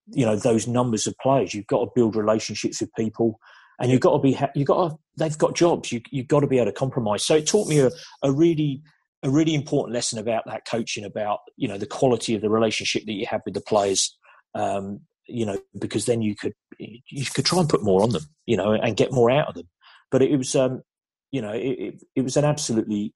[0.08, 1.54] you know those numbers of players.
[1.54, 3.38] You've got to build relationships with people
[3.78, 5.92] and you've got to be you've got to they've got jobs.
[5.92, 7.24] You, you've got to be able to compromise.
[7.24, 7.90] So it taught me a,
[8.22, 8.82] a really
[9.22, 13.04] a really important lesson about that coaching about you know the quality of the relationship
[13.06, 14.16] that you have with the players
[14.54, 18.22] um, you know because then you could you could try and put more on them
[18.46, 19.68] you know and get more out of them.
[20.10, 20.82] But it, was um
[21.30, 23.14] you know it, it, it was an absolutely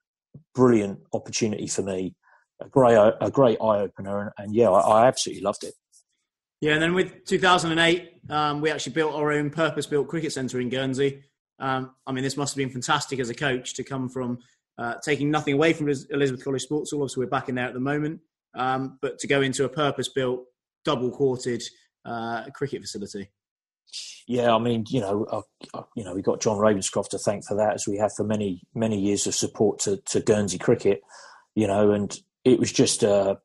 [0.54, 2.14] brilliant opportunity for me
[2.60, 5.74] a great a great eye opener, and, and, yeah, I, I, absolutely loved it.
[6.60, 10.68] Yeah, and then with 2008, um, we actually built our own purpose-built cricket centre in
[10.68, 11.22] Guernsey.
[11.58, 14.38] Um, I mean, this must have been fantastic as a coach to come from
[14.78, 17.02] uh, taking nothing away from Elizabeth College Sports Hall.
[17.02, 18.20] Obviously, we're back in there at the moment,
[18.54, 20.44] um, but to go into a purpose-built,
[20.84, 21.62] double-courted
[22.06, 23.28] uh, cricket facility.
[24.26, 27.46] Yeah, I mean, you know, uh, uh, you know, we got John Ravenscroft to thank
[27.46, 31.00] for that, as we have for many, many years of support to, to Guernsey cricket.
[31.54, 33.36] You know, and it was just, uh,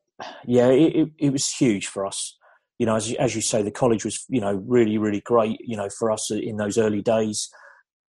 [0.44, 2.36] yeah, it, it, it, was huge for us.
[2.78, 5.76] You know, as, as you say, the college was, you know, really, really great, you
[5.76, 7.48] know, for us in those early days.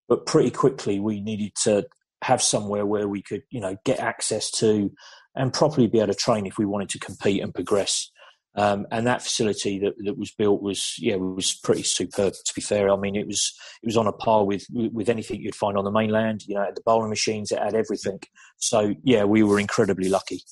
[0.09, 1.87] But pretty quickly, we needed to
[2.23, 4.91] have somewhere where we could, you know, get access to
[5.35, 8.11] and properly be able to train if we wanted to compete and progress.
[8.55, 12.35] Um, and that facility that, that was built was yeah was pretty superb.
[12.35, 15.41] To be fair, I mean it was it was on a par with with anything
[15.41, 16.43] you'd find on the mainland.
[16.47, 18.21] You know, the bowling machines, it had everything.
[18.59, 20.43] So yeah, we were incredibly lucky.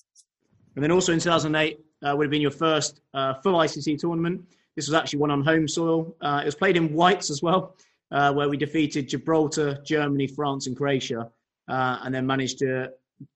[0.75, 4.43] And then also in 2008 uh, would have been your first uh, full ICC tournament.
[4.77, 6.17] This was actually one on home soil.
[6.23, 7.77] Uh, it was played in whites as well,
[8.13, 11.31] uh, where we defeated Gibraltar, Germany, France, and Croatia,
[11.69, 12.91] uh, and then managed to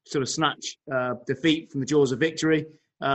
[0.07, 2.67] sort of snatch uh, defeat from the jaws of victory.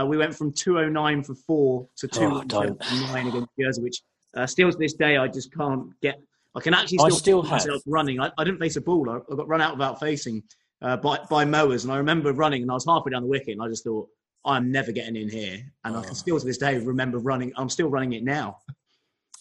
[0.08, 4.02] We went from 209 for four to 209 oh, against Jersey, which
[4.46, 6.20] still to this day I just can't get.
[6.54, 8.20] I can actually still, I still myself running.
[8.20, 9.08] I, I, didn't face a ball.
[9.08, 10.42] I, I got run out without facing
[10.82, 11.84] uh, by, by mowers.
[11.84, 14.08] And I remember running and I was halfway down the wicket and I just thought,
[14.44, 15.60] I'm never getting in here.
[15.84, 16.00] And oh.
[16.00, 17.52] I can still to this day remember running.
[17.56, 18.58] I'm still running it now.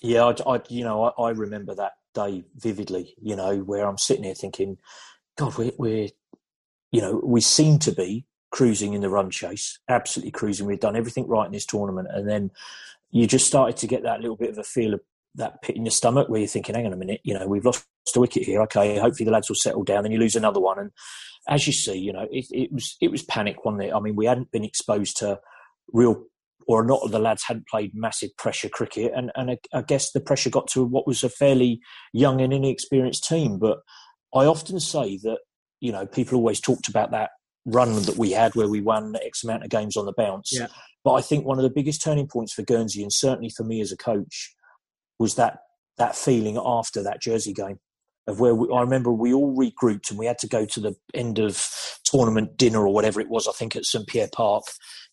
[0.02, 3.98] Yeah, I, I you know, I, I, remember that day vividly, you know, where I'm
[3.98, 4.78] sitting here thinking,
[5.38, 6.10] God, we're, we're,
[6.92, 10.66] you know, we seem to be cruising in the run chase, absolutely cruising.
[10.66, 12.08] We've done everything right in this tournament.
[12.12, 12.52] And then
[13.12, 15.02] you just started to get that little bit of a feel of
[15.36, 17.66] that pit in your stomach where you're thinking, hang on a minute, you know, we've
[17.66, 17.86] lost
[18.16, 18.62] a wicket here.
[18.64, 20.04] Okay, hopefully the lads will settle down.
[20.04, 20.80] Then you lose another one.
[20.80, 20.92] And
[21.48, 23.94] as you see, you know, it, it was it was panic, wasn't it?
[23.94, 25.40] I mean, we hadn't been exposed to
[25.94, 26.24] real,
[26.68, 30.20] or not the lads hadn't played massive pressure cricket, and and I, I guess the
[30.20, 31.82] pressure got to what was a fairly
[32.14, 33.60] young and inexperienced team.
[33.60, 33.80] But
[34.34, 35.40] I often say that
[35.80, 37.32] you know people always talked about that
[37.65, 40.52] run that we had where we won X amount of games on the bounce.
[40.52, 40.67] Yeah.
[41.04, 43.82] But I think one of the biggest turning points for Guernsey, and certainly for me
[43.82, 44.54] as a coach,
[45.17, 45.60] was that
[45.98, 47.80] that feeling after that Jersey game
[48.28, 50.95] of where we, I remember we all regrouped and we had to go to the
[51.13, 51.67] end of
[52.04, 54.63] tournament dinner or whatever it was, I think at St Pierre Park,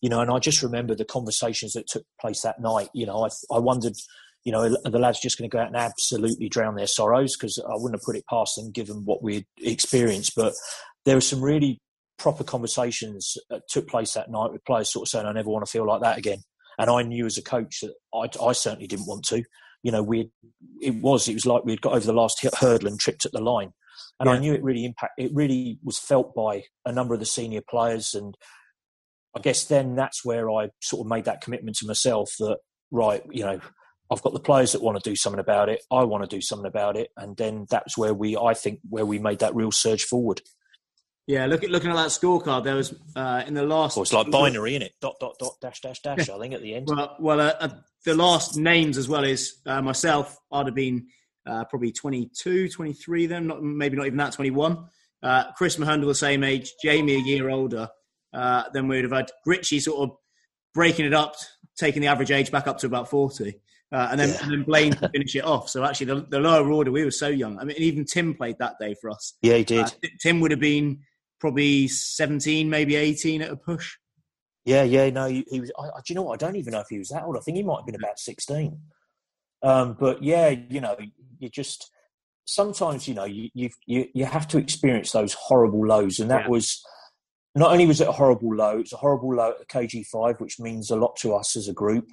[0.01, 2.89] you know, and I just remember the conversations that took place that night.
[2.93, 3.95] You know, I, I wondered,
[4.43, 7.35] you know, are the lads just going to go out and absolutely drown their sorrows?
[7.35, 10.33] Because I wouldn't have put it past them given what we'd experienced.
[10.35, 10.53] But
[11.05, 11.81] there were some really
[12.17, 13.37] proper conversations
[13.69, 16.01] took place that night with players sort of saying, I never want to feel like
[16.01, 16.39] that again.
[16.77, 19.43] and I knew as a coach that I, I certainly didn't want to.
[19.83, 20.31] You know, we
[20.81, 23.41] it was it was like we'd got over the last hurdle and tripped at the
[23.41, 23.73] line,
[24.19, 24.33] and yeah.
[24.33, 25.13] I knew it really impact.
[25.17, 28.35] It really was felt by a number of the senior players, and
[29.35, 32.57] I guess then that's where I sort of made that commitment to myself that
[32.91, 33.59] right, you know,
[34.11, 35.83] I've got the players that want to do something about it.
[35.91, 39.05] I want to do something about it, and then that's where we, I think, where
[39.05, 40.41] we made that real surge forward.
[41.27, 42.63] Yeah, look at looking at that scorecard.
[42.63, 43.97] There was uh, in the last.
[43.97, 44.93] Oh, it's like binary, isn't it?
[45.01, 46.29] Dot dot dot dash dash dash.
[46.29, 46.87] I think at the end.
[46.87, 47.69] Well, well, uh, uh,
[48.05, 50.37] the last names as well is uh, myself.
[50.53, 51.07] I'd have been
[51.45, 54.85] uh, probably 22, 23 then, not maybe not even that, 21.
[55.21, 57.89] Uh, Chris Mahundle the same age, Jamie a year older.
[58.31, 60.17] then we'd have had Richie sort of
[60.73, 61.35] breaking it up,
[61.77, 63.59] taking the average age back up to about 40.
[63.91, 64.43] Uh, and then yeah.
[64.43, 65.69] and then Blaine to finish it off.
[65.69, 67.57] So actually, the, the, lower order, we were so young.
[67.57, 69.33] I mean, even Tim played that day for us.
[69.41, 69.93] Yeah, he did.
[70.21, 71.03] Tim would have been
[71.39, 73.95] probably seventeen, maybe eighteen at a push.
[74.65, 75.09] Yeah, yeah.
[75.09, 75.71] No, he, he was.
[75.79, 76.41] I, do you know what?
[76.41, 77.37] I don't even know if he was that old.
[77.37, 78.79] I think he might have been about sixteen.
[79.63, 80.95] Um, but yeah, you know,
[81.39, 81.91] you just
[82.45, 86.49] sometimes you know you you you have to experience those horrible lows, and that yeah.
[86.49, 86.83] was
[87.55, 90.59] not only was it a horrible low, it's a horrible low at the KG5, which
[90.59, 92.07] means a lot to us as a group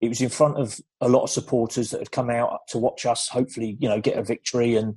[0.00, 3.06] it was in front of a lot of supporters that had come out to watch
[3.06, 4.96] us hopefully you know get a victory and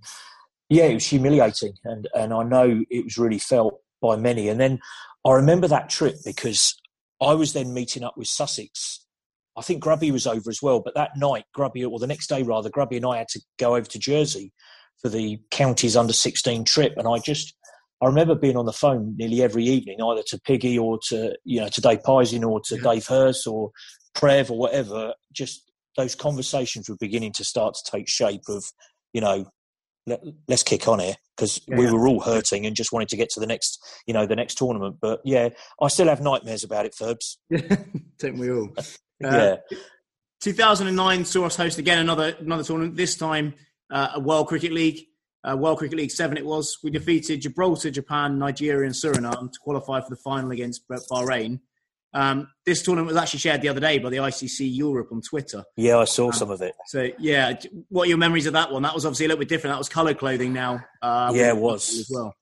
[0.73, 4.49] yeah it was humiliating and and i know it was really felt by many.
[4.49, 4.79] And then
[5.25, 6.75] i remember that trip because
[7.21, 8.99] i was then meeting up with sussex.
[9.55, 12.43] I think grubby was over as well but that night grubby or the next day
[12.43, 14.51] rather grubby and i had to go over to jersey
[15.01, 16.93] for the counties under 16 trip.
[16.97, 17.55] And i just
[18.01, 21.61] I remember being on the phone nearly every evening, either to Piggy or to you
[21.61, 22.81] know to Dave Pising or to yeah.
[22.81, 23.71] Dave Hurst or
[24.13, 28.65] Prev or whatever, just those conversations were beginning to start to take shape of,
[29.13, 29.45] you know,
[30.05, 31.77] let, us kick on here because yeah.
[31.77, 34.35] we were all hurting and just wanted to get to the next, you know, the
[34.35, 34.97] next tournament.
[35.01, 35.49] But yeah,
[35.81, 37.37] I still have nightmares about it, Ferbs.
[38.19, 38.69] Don't we all?
[39.21, 39.29] yeah.
[39.29, 39.57] Uh,
[40.41, 42.97] 2009 saw us host again another another tournament.
[42.97, 43.53] This time
[43.89, 45.05] uh, a World Cricket League,
[45.49, 46.37] uh, World Cricket League Seven.
[46.37, 46.79] It was.
[46.83, 51.61] We defeated Gibraltar, Japan, Nigeria, and Suriname to qualify for the final against Bahrain.
[52.13, 55.63] Um, this tournament was actually shared the other day by the ICC Europe on Twitter.
[55.75, 56.75] Yeah, I saw um, some of it.
[56.85, 57.53] So, yeah,
[57.89, 58.83] what are your memories of that one?
[58.83, 59.73] That was obviously a little bit different.
[59.73, 60.83] That was colour clothing now.
[61.01, 62.35] Uh, yeah, it was as well.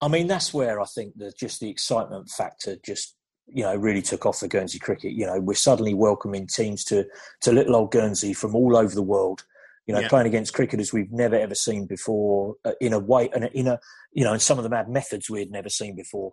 [0.00, 3.14] I mean, that's where I think that just the excitement factor just
[3.46, 5.12] you know really took off for Guernsey cricket.
[5.12, 7.06] You know, we're suddenly welcoming teams to
[7.42, 9.44] to little old Guernsey from all over the world.
[9.86, 10.08] You know, yeah.
[10.08, 13.78] playing against cricketers we've never ever seen before uh, in a way, and in a
[14.12, 16.32] you know, and some of them had methods we had never seen before.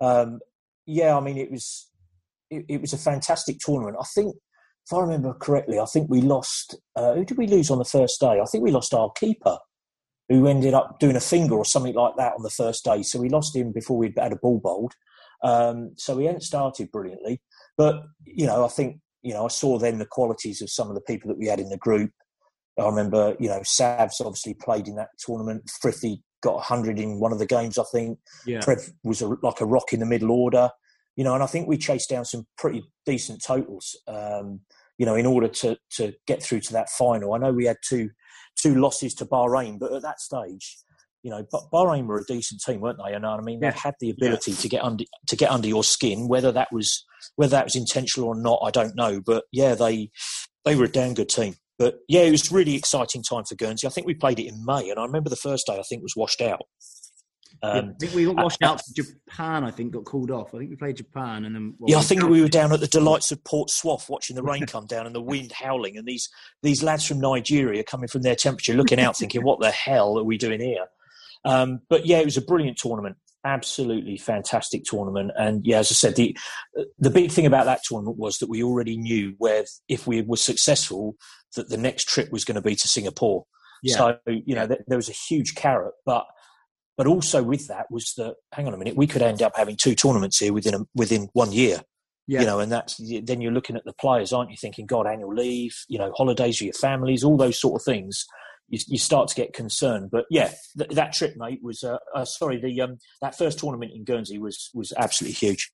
[0.00, 0.40] Um,
[0.86, 1.88] yeah, I mean, it was
[2.50, 3.96] it, it, was a fantastic tournament.
[4.00, 4.34] I think,
[4.86, 6.76] if I remember correctly, I think we lost.
[6.94, 8.40] Uh, who did we lose on the first day?
[8.40, 9.58] I think we lost our keeper,
[10.28, 13.02] who ended up doing a finger or something like that on the first day.
[13.02, 14.92] So we lost him before we'd had a ball bowled.
[15.42, 17.40] Um, so we hadn't started brilliantly,
[17.76, 20.94] but you know, I think you know I saw then the qualities of some of
[20.94, 22.10] the people that we had in the group.
[22.78, 25.70] I remember, you know, Savs obviously played in that tournament.
[25.82, 28.18] Frithy got 100 in one of the games, I think.
[28.46, 28.60] Yeah.
[28.60, 30.70] Trev was a, like a rock in the middle order
[31.16, 34.60] you know, and I think we chased down some pretty decent totals, um,
[34.98, 37.34] you know, in order to to get through to that final.
[37.34, 38.10] I know we had two
[38.60, 40.76] two losses to Bahrain, but at that stage,
[41.22, 43.12] you know, but Bahrain were a decent team, weren't they?
[43.12, 43.60] You know what I mean?
[43.60, 44.56] They had the ability yeah.
[44.58, 46.28] to get under to get under your skin.
[46.28, 47.04] Whether that was
[47.36, 49.20] whether that was intentional or not, I don't know.
[49.20, 50.10] But yeah, they
[50.64, 51.56] they were a damn good team.
[51.78, 53.86] But yeah, it was really exciting time for Guernsey.
[53.86, 56.02] I think we played it in May, and I remember the first day I think
[56.02, 56.62] was washed out.
[57.62, 59.64] Um, yeah, I think we got washed out to Japan.
[59.64, 60.54] I think got called off.
[60.54, 62.80] I think we played Japan, and then well, yeah, I think we were down at
[62.80, 66.06] the delights of Port Soif, watching the rain come down and the wind howling, and
[66.06, 66.28] these
[66.62, 70.24] these lads from Nigeria coming from their temperature, looking out, thinking, "What the hell are
[70.24, 70.86] we doing here?"
[71.44, 75.94] Um, but yeah, it was a brilliant tournament, absolutely fantastic tournament, and yeah, as I
[75.94, 76.36] said, the
[76.98, 80.36] the big thing about that tournament was that we already knew where if we were
[80.36, 81.16] successful,
[81.54, 83.46] that the next trip was going to be to Singapore.
[83.82, 83.96] Yeah.
[83.96, 86.26] So you know, there was a huge carrot, but
[86.96, 89.76] but also with that was that hang on a minute, we could end up having
[89.76, 91.80] two tournaments here within a, within one year.
[92.26, 92.40] Yeah.
[92.40, 94.56] You know, and that's then you're looking at the players, aren't you?
[94.56, 98.26] Thinking, God, annual leave, you know, holidays for your families, all those sort of things.
[98.68, 100.10] You, you start to get concerned.
[100.10, 102.60] But yeah, th- that trip, mate, was uh, uh, sorry.
[102.60, 105.70] The um, that first tournament in Guernsey was was absolutely huge.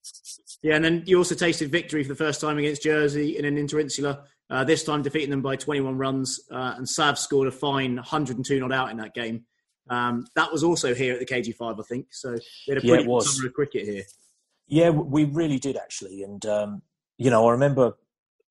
[0.62, 3.56] Yeah, and then you also tasted victory for the first time against Jersey in an
[3.56, 4.22] interinsular.
[4.50, 8.60] Uh, this time defeating them by 21 runs, uh, and Sav scored a fine 102
[8.60, 9.46] not out in that game.
[9.90, 12.06] Um, that was also here at the KG5, I think.
[12.10, 14.04] So they had a pretty yeah, summer of cricket here.
[14.68, 16.82] Yeah, we really did actually, and um,
[17.18, 17.94] you know, I remember,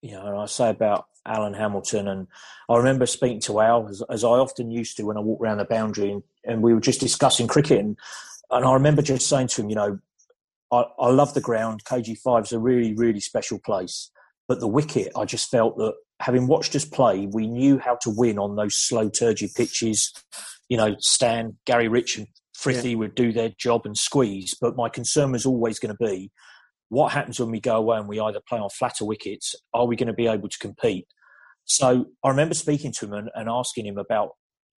[0.02, 2.28] you know, I say about Alan Hamilton, and
[2.70, 5.58] I remember speaking to Al as, as I often used to when I walked around
[5.58, 7.98] the boundary, and, and we were just discussing cricket, and,
[8.52, 10.00] and I remember just saying to him, you know,
[10.72, 11.84] I, I love the ground.
[11.86, 14.12] KG5 is a really, really special place.
[14.48, 18.10] but the wicket, I just felt that having watched us play, we knew how to
[18.10, 20.14] win on those slow, turgid pitches.
[20.72, 22.98] You know, Stan, Gary Rich, and Frithie yeah.
[22.98, 24.56] would do their job and squeeze.
[24.60, 26.32] But my concern was always going to be
[26.92, 29.56] what happens when we go away and we either play on flatter wickets?
[29.74, 31.08] Are we going to be able to compete?
[31.64, 34.32] So I remember speaking to him and, and asking him about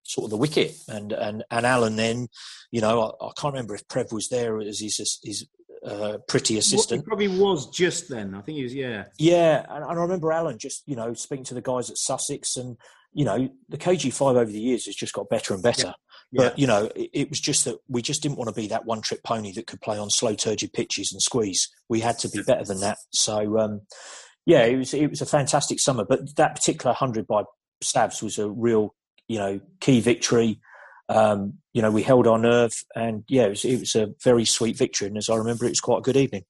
[0.03, 2.27] sort of the wicket and and and Alan then,
[2.71, 5.47] you know, I, I can't remember if Prev was there as his his
[5.83, 7.01] uh, pretty assistant.
[7.01, 8.35] He probably was just then.
[8.35, 8.75] I think he was.
[8.75, 9.05] Yeah.
[9.17, 12.57] Yeah, and, and I remember Alan just you know speaking to the guys at Sussex,
[12.57, 12.77] and
[13.13, 15.93] you know the KG five over the years has just got better and better.
[16.31, 16.43] Yeah.
[16.45, 18.85] But you know, it, it, was just that we just didn't want to be that
[18.85, 21.69] one trick pony that could play on slow turgid pitches and squeeze.
[21.89, 22.97] We had to be better than that.
[23.11, 23.81] So um,
[24.45, 26.05] yeah, it was it was a fantastic summer.
[26.05, 27.43] But that particular hundred by
[27.81, 28.95] Stabs was a real
[29.27, 30.59] you know key victory.
[31.09, 34.45] Um, you know, we held our nerve, and yeah, it was, it was, a very
[34.45, 35.07] sweet victory.
[35.07, 36.45] And as I remember, it was quite a good evening.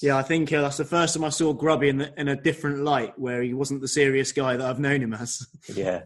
[0.00, 2.36] Yeah, I think uh, that's the first time I saw Grubby in, the, in, a
[2.36, 5.46] different light, where he wasn't the serious guy that I've known him as.
[5.74, 6.02] Yeah,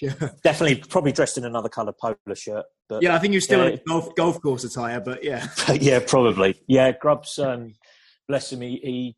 [0.00, 0.12] yeah.
[0.42, 2.66] definitely, probably dressed in another colour polo shirt.
[2.88, 3.70] But yeah, I think he was still yeah.
[3.70, 5.48] in golf golf course attire, but yeah,
[5.80, 6.60] yeah, probably.
[6.66, 7.74] Yeah, Grubs, um,
[8.28, 9.16] bless him, he, he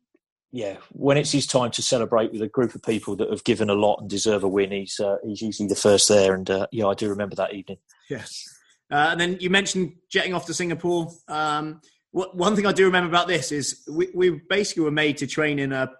[0.51, 3.69] yeah, when it's his time to celebrate with a group of people that have given
[3.69, 6.33] a lot and deserve a win, he's uh, he's usually the first there.
[6.33, 7.77] And uh, yeah, I do remember that evening.
[8.09, 8.43] Yes,
[8.91, 11.11] uh, and then you mentioned jetting off to Singapore.
[11.27, 15.27] Um, one thing I do remember about this is we, we basically were made to
[15.27, 15.91] train in a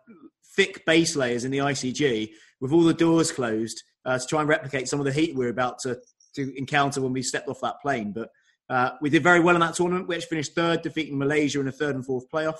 [0.55, 4.49] thick base layers in the ICG with all the doors closed uh, to try and
[4.49, 5.99] replicate some of the heat we are about to
[6.35, 8.11] to encounter when we stepped off that plane.
[8.11, 8.29] But
[8.69, 10.07] uh, we did very well in that tournament.
[10.07, 12.59] We actually finished third, defeating Malaysia in the third and fourth playoff.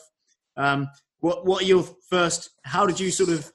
[0.58, 2.50] Um, what What are your first?
[2.64, 3.52] How did you sort of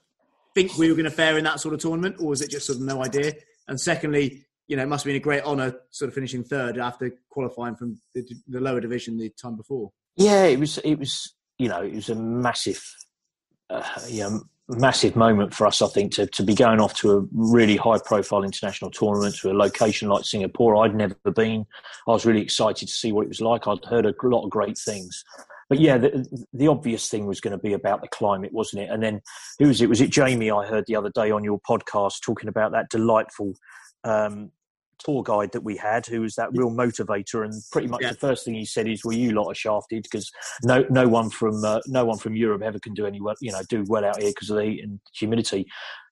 [0.53, 2.65] think we were going to fare in that sort of tournament, or was it just
[2.65, 3.33] sort of no idea?
[3.67, 6.77] And secondly, you know, it must have been a great honour, sort of finishing third
[6.77, 9.91] after qualifying from the, the lower division the time before.
[10.15, 10.77] Yeah, it was.
[10.79, 11.33] It was.
[11.57, 12.83] You know, it was a massive,
[13.69, 15.81] uh, you know, massive moment for us.
[15.81, 19.51] I think to to be going off to a really high profile international tournament to
[19.51, 20.83] a location like Singapore.
[20.83, 21.65] I'd never been.
[22.07, 23.67] I was really excited to see what it was like.
[23.67, 25.23] I'd heard a lot of great things
[25.69, 28.89] but yeah, the, the obvious thing was going to be about the climate, wasn't it?
[28.89, 29.21] And then
[29.59, 29.89] who was it?
[29.89, 30.51] Was it Jamie?
[30.51, 33.53] I heard the other day on your podcast talking about that delightful
[34.05, 34.51] um,
[34.99, 37.43] tour guide that we had, who was that real motivator.
[37.43, 38.11] And pretty much yeah.
[38.11, 40.31] the first thing he said is, "Well, you lot are shafted because
[40.63, 43.51] no no one from uh, no one from Europe ever can do any well, you
[43.51, 45.65] know, do well out here because of the heat and humidity."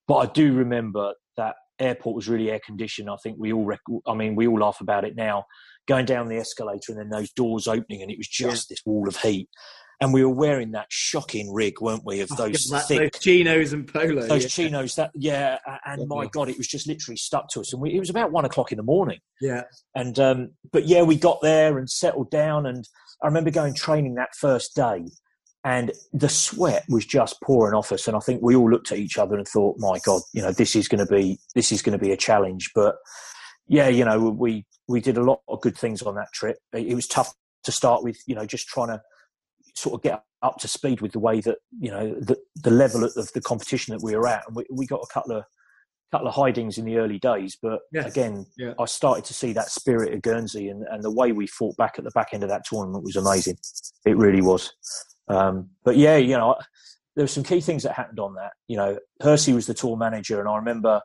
[0.08, 3.10] But I do remember that airport was really air conditioned.
[3.10, 5.46] I think we all, rec- I mean, we all laugh about it now
[5.88, 8.74] going down the escalator and then those doors opening and it was just yeah.
[8.74, 9.50] this wall of heat.
[10.04, 12.20] And we were wearing that shocking rig, weren't we?
[12.20, 14.28] Of oh, those oh, thick those chinos and polos.
[14.28, 14.50] Those yeah.
[14.50, 15.60] chinos, that yeah.
[15.86, 16.08] And yeah.
[16.10, 17.72] my God, it was just literally stuck to us.
[17.72, 19.20] And we, it was about one o'clock in the morning.
[19.40, 19.64] Yeah.
[19.96, 22.66] And um, but yeah, we got there and settled down.
[22.66, 22.86] And
[23.22, 25.06] I remember going training that first day,
[25.64, 28.06] and the sweat was just pouring off us.
[28.06, 30.52] And I think we all looked at each other and thought, "My God, you know,
[30.52, 32.98] this is going to be this is going to be a challenge." But
[33.70, 36.58] yeah, you know, we we did a lot of good things on that trip.
[36.74, 39.02] It was tough to start with, you know, just trying to
[39.74, 43.04] sort of get up to speed with the way that you know the the level
[43.04, 45.44] of the competition that we were at, and we, we got a couple of
[46.12, 47.58] couple of hidings in the early days.
[47.60, 48.06] But yes.
[48.06, 48.74] again, yeah.
[48.80, 51.96] I started to see that spirit of Guernsey, and, and the way we fought back
[51.98, 53.58] at the back end of that tournament was amazing.
[54.06, 54.72] It really was.
[55.28, 56.56] Um, but yeah, you know,
[57.16, 58.52] there were some key things that happened on that.
[58.68, 61.02] You know, Hersey was the tour manager, and I remember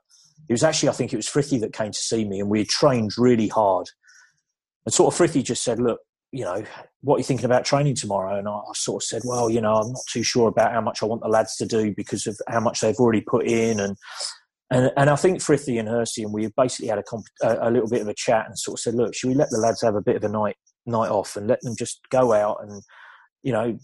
[0.48, 2.58] it was actually, I think it was Frithie that came to see me, and we
[2.58, 3.86] had trained really hard.
[4.84, 6.00] And sort of Frithie just said, Look,
[6.32, 6.64] you know,
[7.02, 8.38] what are you thinking about training tomorrow?
[8.38, 10.80] And I, I, sort of said, Well, you know, I'm not too sure about how
[10.80, 13.80] much I want the lads to do because of how much they've already put in.
[13.80, 13.96] And
[14.70, 17.70] and, and I think Frithie and Hersey and we basically had a, comp- a, a
[17.70, 19.82] little bit of a chat and sort of said, Look, should we let the lads
[19.82, 20.56] have a bit of a night
[20.86, 22.82] night off and let them just go out and,
[23.42, 23.78] you know,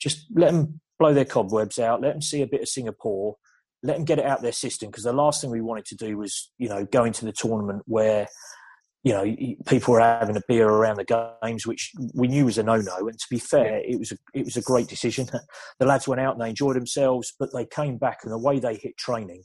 [0.00, 3.36] just let them blow their cobwebs out, let them see a bit of Singapore
[3.82, 5.94] let them get it out of their system because the last thing we wanted to
[5.94, 8.26] do was you know go into the tournament where
[9.06, 12.62] you know people were having a beer around the games which we knew was a
[12.62, 15.28] no-no and to be fair it was a, it was a great decision
[15.78, 18.58] the lads went out and they enjoyed themselves but they came back and the way
[18.58, 19.42] they hit training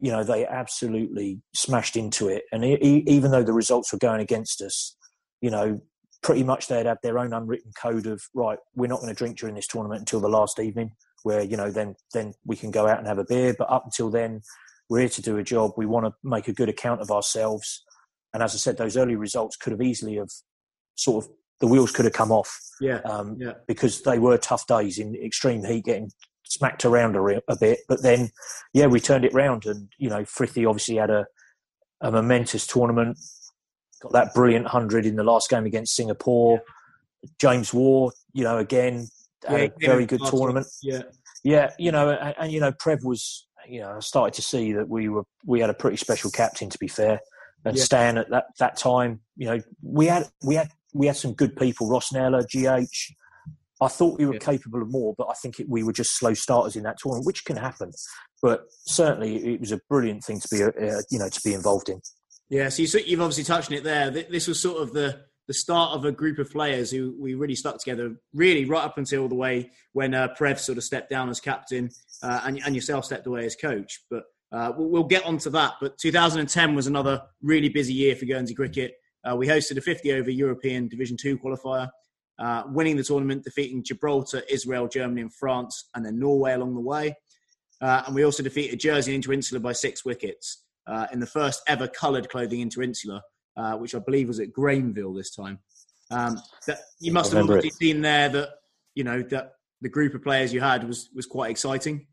[0.00, 4.62] you know they absolutely smashed into it and even though the results were going against
[4.62, 4.96] us
[5.42, 5.78] you know
[6.22, 9.38] pretty much they'd have their own unwritten code of right we're not going to drink
[9.38, 10.90] during this tournament until the last evening
[11.26, 13.52] where you know then then we can go out and have a beer.
[13.58, 14.42] But up until then,
[14.88, 15.72] we're here to do a job.
[15.76, 17.84] We want to make a good account of ourselves.
[18.34, 20.30] And as I said, those early results could have easily have
[20.94, 22.54] sort of the wheels could have come off.
[22.80, 23.52] Yeah, um, yeah.
[23.66, 26.10] Because they were tough days in extreme heat, getting
[26.44, 27.80] smacked around a, a, bit.
[27.88, 28.30] But then,
[28.72, 31.26] yeah, we turned it round, and you know, Frithie obviously had a
[32.00, 33.18] a momentous tournament.
[34.02, 36.60] Got that brilliant hundred in the last game against Singapore.
[37.22, 37.30] Yeah.
[37.40, 39.08] James War, you know, again,
[39.48, 40.66] had yeah, a very good tournament.
[40.82, 41.02] Yeah.
[41.42, 44.72] Yeah, you know, and, and, you know, Prev was, you know, I started to see
[44.72, 46.68] that we were we had a pretty special captain.
[46.68, 47.20] To be fair,
[47.66, 47.82] and yeah.
[47.82, 51.56] Stan at that that time, you know, we had we had we had some good
[51.56, 51.88] people.
[51.88, 53.12] Ross Neller, GH.
[53.82, 54.38] I thought we were yeah.
[54.38, 57.26] capable of more, but I think it, we were just slow starters in that tournament,
[57.26, 57.92] which can happen.
[58.40, 61.90] But certainly, it was a brilliant thing to be, uh, you know, to be involved
[61.90, 62.00] in.
[62.48, 64.10] Yeah, so you, you've obviously touched on it there.
[64.10, 67.54] This was sort of the the start of a group of players who we really
[67.54, 71.28] stuck together, really right up until the way when uh, Prev sort of stepped down
[71.28, 71.90] as captain
[72.22, 74.00] uh, and, and yourself stepped away as coach.
[74.10, 75.74] But uh, we'll, we'll, get onto that.
[75.80, 78.94] But 2010 was another really busy year for Guernsey cricket.
[79.24, 81.88] Uh, we hosted a 50 over European Division Two qualifier,
[82.38, 86.80] uh, winning the tournament, defeating Gibraltar, Israel, Germany, and France, and then Norway along the
[86.80, 87.16] way.
[87.80, 90.62] Uh, and we also defeated Jersey Interinsular by six wickets
[91.12, 93.20] in the first ever coloured clothing Interinsular
[93.56, 95.58] uh, which I believe was at Grainville this time.
[96.10, 97.74] Um, that you must have obviously it.
[97.74, 98.50] seen there that
[98.94, 102.06] you know that the group of players you had was was quite exciting.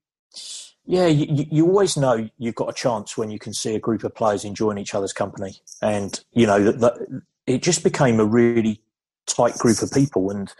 [0.85, 4.03] Yeah, you, you always know you've got a chance when you can see a group
[4.03, 8.25] of players enjoying each other's company, and you know that, that it just became a
[8.25, 8.81] really
[9.25, 10.29] tight group of people.
[10.29, 10.51] And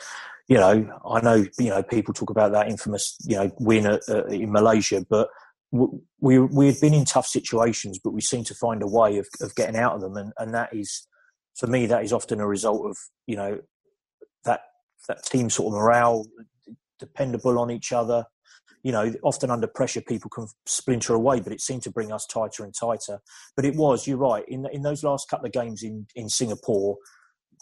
[0.48, 4.02] you know, I know you know people talk about that infamous you know win at,
[4.08, 5.28] uh, in Malaysia, but
[6.22, 9.28] we we had been in tough situations, but we seemed to find a way of,
[9.42, 11.06] of getting out of them, and, and that is,
[11.56, 12.96] for me, that is often a result of
[13.28, 13.60] you know
[14.46, 14.62] that
[15.10, 16.26] that team sort of morale,
[16.98, 18.26] dependable on each other.
[18.84, 22.26] You know, often under pressure, people can splinter away, but it seemed to bring us
[22.26, 23.20] tighter and tighter.
[23.56, 26.98] But it was, you're right, in in those last couple of games in in Singapore,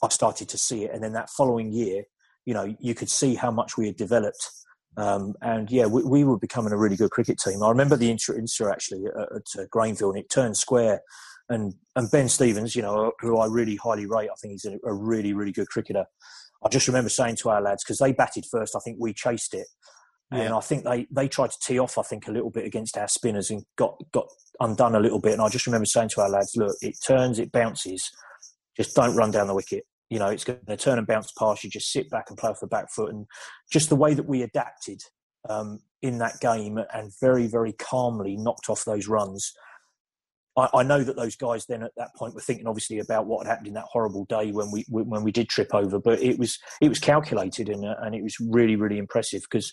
[0.03, 2.03] I started to see it, and then that following year,
[2.45, 4.49] you know, you could see how much we had developed
[4.97, 7.63] um, and yeah, we, we, were becoming a really good cricket team.
[7.63, 11.01] I remember the inter, inter actually at, at Grainville, and it turned square.
[11.49, 14.77] And and Ben Stevens, you know, who I really highly rate, I think he's a,
[14.85, 16.05] a really really good cricketer.
[16.63, 18.75] I just remember saying to our lads because they batted first.
[18.75, 19.67] I think we chased it,
[20.31, 20.39] yeah.
[20.39, 21.97] and I think they they tried to tee off.
[21.97, 24.27] I think a little bit against our spinners and got got
[24.59, 25.33] undone a little bit.
[25.33, 28.09] And I just remember saying to our lads, "Look, it turns, it bounces.
[28.77, 31.63] Just don't run down the wicket." you know, it's going to turn and bounce past
[31.63, 31.69] you.
[31.69, 33.25] Just sit back and play off the back foot, and
[33.71, 35.01] just the way that we adapted
[35.49, 39.53] um, in that game and very, very calmly knocked off those runs.
[40.57, 43.45] I, I, know that those guys then at that point were thinking obviously about what
[43.45, 46.37] had happened in that horrible day when we when we did trip over, but it
[46.37, 49.71] was it was calculated and uh, and it was really really impressive because.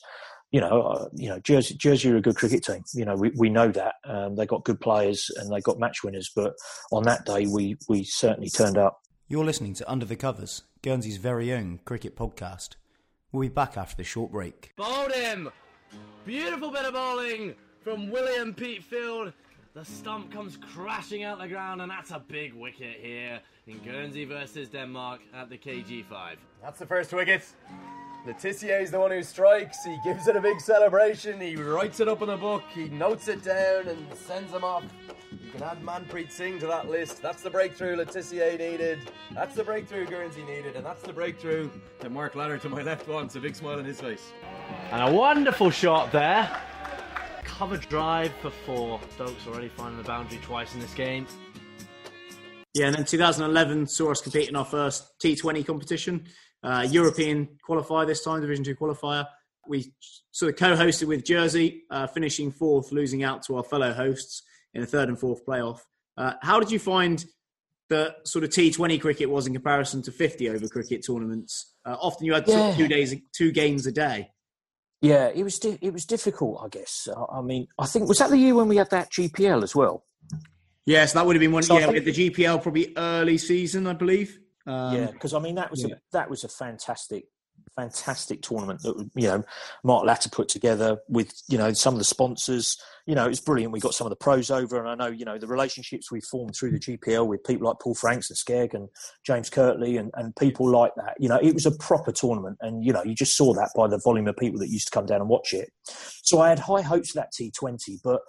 [0.50, 2.82] You know, uh, you know, Jersey, Jersey are a good cricket team.
[2.94, 6.02] You know, we, we know that um, they got good players and they got match
[6.02, 6.30] winners.
[6.34, 6.54] But
[6.90, 9.02] on that day, we we certainly turned up.
[9.28, 12.76] You're listening to Under the Covers, Guernsey's very own cricket podcast.
[13.30, 14.72] We'll be back after the short break.
[14.76, 15.50] Bowled him!
[16.24, 19.34] Beautiful bit of bowling from William Peatfield.
[19.74, 24.24] The stump comes crashing out the ground, and that's a big wicket here in Guernsey
[24.24, 26.36] versus Denmark at the KG5.
[26.62, 27.44] That's the first wicket.
[28.26, 29.84] Le Tissier is the one who strikes.
[29.84, 31.40] He gives it a big celebration.
[31.40, 32.62] He writes it up in a book.
[32.74, 34.84] He notes it down and sends them off.
[35.30, 37.22] You can add Manpreet Singh to that list.
[37.22, 39.10] That's the breakthrough Le Tissier needed.
[39.32, 40.76] That's the breakthrough Guernsey needed.
[40.76, 43.36] And that's the breakthrough that Mark Latter to my left wants.
[43.36, 44.32] A big smile on his face.
[44.90, 46.50] And a wonderful shot there.
[47.44, 49.00] Cover drive for four.
[49.14, 51.26] Stokes already finding the boundary twice in this game.
[52.74, 56.26] Yeah, and then 2011 saw us compete in our first T20 competition,
[56.62, 59.26] uh, European qualifier this time, Division 2 qualifier.
[59.66, 59.92] We
[60.30, 64.42] sort of co hosted with Jersey, uh, finishing fourth, losing out to our fellow hosts
[64.74, 65.80] in the third and fourth playoff.
[66.16, 67.24] Uh, how did you find
[67.88, 71.74] the sort of T20 cricket was in comparison to 50 over cricket tournaments?
[71.84, 72.74] Uh, often you had yeah.
[72.74, 74.30] two days, two games a day.
[75.00, 77.08] Yeah, it was di- it was difficult, I guess.
[77.30, 80.04] I mean, I think was that the year when we had that GPL as well.
[80.86, 81.62] Yes, that would have been one.
[81.62, 84.40] So yeah, we had the GPL probably early season, I believe.
[84.68, 85.94] Um, yeah, because I mean that was yeah.
[85.94, 87.24] a, that was a fantastic
[87.74, 89.42] fantastic tournament that you know
[89.84, 92.76] Mark Latter put together with you know some of the sponsors.
[93.06, 93.72] You know, it's brilliant.
[93.72, 96.20] We got some of the pros over, and I know you know the relationships we
[96.20, 98.88] formed through the GPL with people like Paul Franks and Skegg and
[99.24, 101.14] James Kirtley and, and people like that.
[101.18, 103.88] You know, it was a proper tournament, and you know you just saw that by
[103.88, 105.70] the volume of people that used to come down and watch it.
[106.22, 108.20] So I had high hopes for that T20, but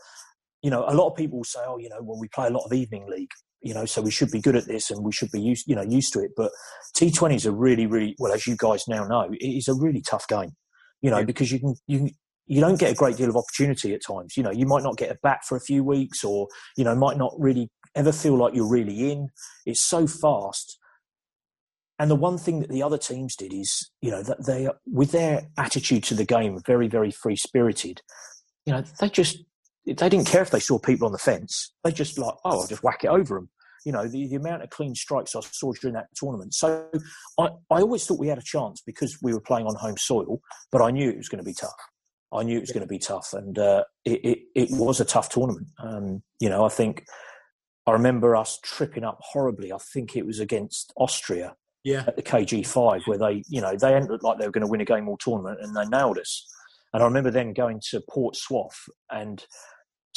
[0.62, 2.66] you know, a lot of people say, oh, you know, well, we play a lot
[2.66, 3.32] of evening league
[3.62, 5.76] you know, so we should be good at this and we should be used, you
[5.76, 6.32] know, used to it.
[6.36, 6.52] But
[6.96, 10.02] T20 is a really, really well, as you guys now know, it is a really
[10.02, 10.52] tough game,
[11.02, 11.26] you know, yeah.
[11.26, 12.10] because you can you
[12.48, 14.36] you don't get a great deal of opportunity at times.
[14.36, 16.48] You know, you might not get a bat for a few weeks, or
[16.78, 19.30] you know, might not really ever feel like you're really in.
[19.66, 20.78] It's so fast.
[22.00, 25.12] And the one thing that the other teams did is, you know, that they, with
[25.12, 28.02] their attitude to the game, very, very free spirited.
[28.66, 29.44] You know, they just
[29.94, 31.74] they didn't care if they saw people on the fence.
[31.84, 33.50] They just like, oh, I'll just whack it over them.
[33.86, 36.54] You know, the, the amount of clean strikes I saw during that tournament.
[36.54, 36.90] So
[37.40, 40.42] I, I always thought we had a chance because we were playing on home soil,
[40.72, 41.72] but I knew it was going to be tough.
[42.34, 45.06] I knew it was going to be tough, and uh, it, it, it was a
[45.06, 45.68] tough tournament.
[45.82, 47.06] Um, you know, I think
[47.88, 49.74] I remember us tripping up horribly.
[49.74, 52.04] I think it was against Austria Yeah.
[52.06, 54.82] at the KG5 where they, you know, they ended like they were going to win
[54.82, 56.46] a game all tournament and they nailed us.
[56.94, 58.76] And I remember then going to Port Soif
[59.10, 59.44] and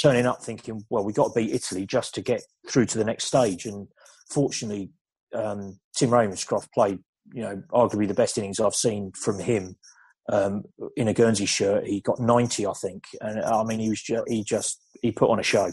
[0.00, 3.04] turning up thinking, well, we've got to beat Italy just to get through to the
[3.04, 3.66] next stage.
[3.66, 3.88] And
[4.30, 4.90] fortunately,
[5.34, 6.98] um, Tim Ravenscroft played,
[7.32, 9.76] you know, arguably the best innings I've seen from him
[10.30, 10.64] um,
[10.96, 11.86] in a Guernsey shirt.
[11.86, 13.04] He got 90, I think.
[13.20, 15.70] And I mean, he was ju- he just, he put on a show.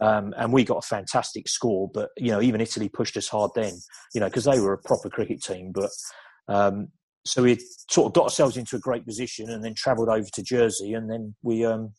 [0.00, 3.52] Um, and we got a fantastic score, but you know, even Italy pushed us hard
[3.54, 3.74] then,
[4.14, 5.72] you know, because they were a proper cricket team.
[5.72, 5.90] But
[6.48, 6.88] um,
[7.24, 7.58] so we
[7.88, 11.10] sort of got ourselves into a great position, and then travelled over to Jersey, and
[11.10, 11.92] then we um,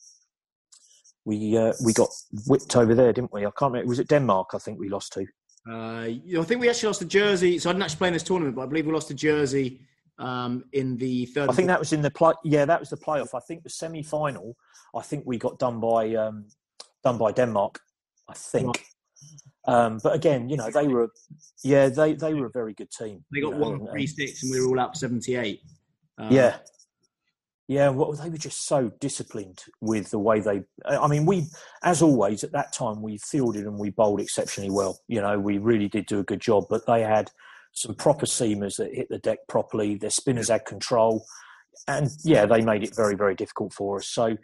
[1.26, 2.09] we uh, we got
[2.47, 3.45] whipped over there, didn't we?
[3.45, 3.89] I can't remember.
[3.89, 4.49] Was it Denmark?
[4.53, 5.26] I think we lost to.
[5.69, 7.59] Uh, I think we actually lost to Jersey.
[7.59, 9.82] So I didn't actually play in this tournament, but I believe we lost to Jersey
[10.17, 11.49] um, in the third.
[11.49, 12.34] I think that was in the play.
[12.43, 13.36] Yeah, that was the playoff.
[13.36, 14.55] I think the semi final.
[14.95, 16.45] I think we got done by um,
[17.03, 17.80] done by Denmark.
[18.30, 18.86] I think.
[19.67, 21.11] Um, but again, you know, they were,
[21.63, 23.24] yeah, they, they were a very good team.
[23.32, 25.61] they got you know, one three six, and we were all out to seventy eight.
[26.17, 26.57] Um, Yeah.
[27.72, 30.63] Yeah, well, they were just so disciplined with the way they.
[30.86, 31.47] I mean, we,
[31.84, 34.99] as always, at that time, we fielded and we bowled exceptionally well.
[35.07, 37.32] You know, we really did do a good job, but they had
[37.72, 39.95] some proper seamers that hit the deck properly.
[39.95, 41.24] Their spinners had control.
[41.88, 44.09] And yeah, they made it very, very difficult for us.
[44.09, 44.36] So,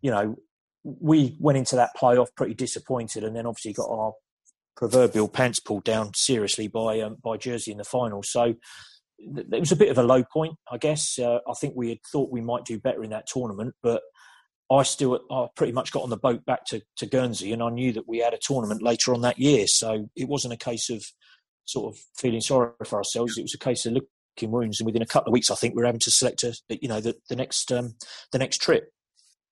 [0.00, 0.36] you know,
[0.84, 4.12] we went into that playoff pretty disappointed and then obviously got our
[4.76, 8.22] proverbial pants pulled down seriously by um, by Jersey in the final.
[8.22, 8.54] So
[9.18, 11.18] it was a bit of a low point, I guess.
[11.18, 14.02] Uh, I think we had thought we might do better in that tournament, but
[14.70, 17.70] I still I pretty much got on the boat back to, to Guernsey, and I
[17.70, 19.66] knew that we had a tournament later on that year.
[19.66, 21.04] So it wasn't a case of
[21.64, 23.38] sort of feeling sorry for ourselves.
[23.38, 25.74] It was a case of looking wounds, and within a couple of weeks, I think
[25.74, 27.94] we were having to select a you know the, the next um,
[28.32, 28.90] the next trip.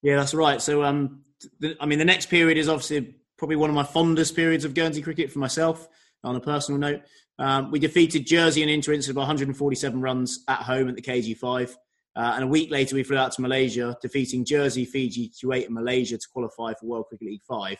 [0.01, 0.61] Yeah, that's right.
[0.61, 1.23] So, um,
[1.59, 4.73] the, I mean, the next period is obviously probably one of my fondest periods of
[4.73, 5.87] Guernsey cricket for myself.
[6.23, 7.01] On a personal note,
[7.37, 11.75] um, we defeated Jersey in inter-insular by 147 runs at home at the KG5,
[12.15, 15.73] uh, and a week later we flew out to Malaysia, defeating Jersey, Fiji, Kuwait, and
[15.73, 17.77] Malaysia to qualify for World Cricket League Five.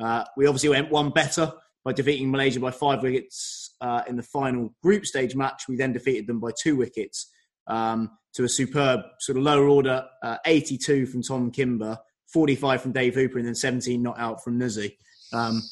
[0.00, 1.52] Uh, we obviously went one better
[1.84, 5.64] by defeating Malaysia by five wickets uh, in the final group stage match.
[5.68, 7.30] We then defeated them by two wickets
[7.66, 11.98] um, to a superb sort of lower order uh, 82 from Tom Kimber,
[12.32, 14.96] 45 from Dave Hooper, and then 17 not out from Nuzzy.
[15.32, 15.62] Um,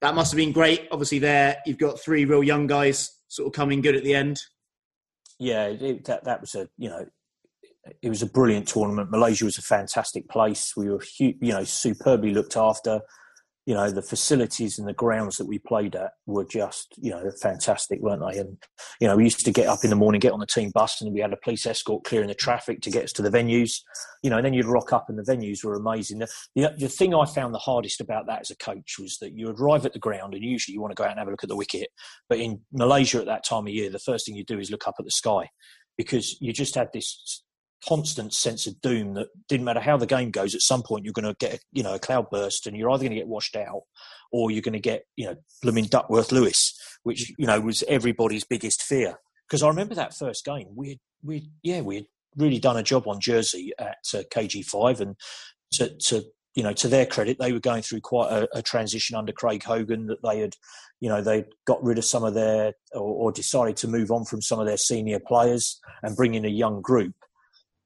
[0.00, 0.88] that must have been great.
[0.90, 4.40] Obviously, there you've got three real young guys sort of coming good at the end.
[5.38, 7.06] Yeah, it, that that was a you know
[8.02, 9.10] it was a brilliant tournament.
[9.10, 10.72] Malaysia was a fantastic place.
[10.76, 13.00] We were you know superbly looked after.
[13.66, 17.30] You know the facilities and the grounds that we played at were just you know
[17.42, 18.38] fantastic, weren't they?
[18.38, 18.56] And
[19.00, 21.00] you know we used to get up in the morning, get on the team bus,
[21.00, 23.80] and we had a police escort clearing the traffic to get us to the venues.
[24.22, 26.18] You know, and then you'd rock up, and the venues were amazing.
[26.18, 29.36] The, the, the thing I found the hardest about that as a coach was that
[29.36, 31.32] you arrive at the ground, and usually you want to go out and have a
[31.32, 31.88] look at the wicket.
[32.28, 34.86] But in Malaysia at that time of year, the first thing you do is look
[34.86, 35.48] up at the sky
[35.96, 37.42] because you just had this
[37.86, 41.12] constant sense of doom that didn't matter how the game goes at some point you're
[41.12, 43.56] going to get you know a cloud burst and you're either going to get washed
[43.56, 43.82] out
[44.32, 48.44] or you're going to get you know blooming duckworth lewis which you know was everybody's
[48.44, 49.18] biggest fear.
[49.46, 52.06] Because i remember that first game we we yeah we had
[52.36, 55.16] really done a job on jersey at uh, kg5 and
[55.72, 56.22] to, to
[56.54, 59.62] you know to their credit they were going through quite a, a transition under craig
[59.62, 60.54] hogan that they had
[61.00, 64.24] you know they got rid of some of their or, or decided to move on
[64.24, 67.14] from some of their senior players and bring in a young group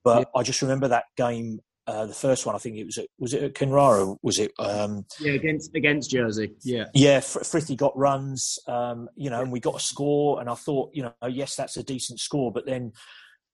[0.04, 2.54] but I just remember that game, uh, the first one.
[2.54, 4.16] I think it was at, was it at Kinrara?
[4.22, 4.52] Was it?
[4.58, 6.52] Um, Yeah, against against Jersey.
[6.62, 10.40] Yeah, yeah, Fr- Frithie got runs, um, you know, and we got a score.
[10.40, 12.52] And I thought, you know, yes, that's a decent score.
[12.52, 12.92] But then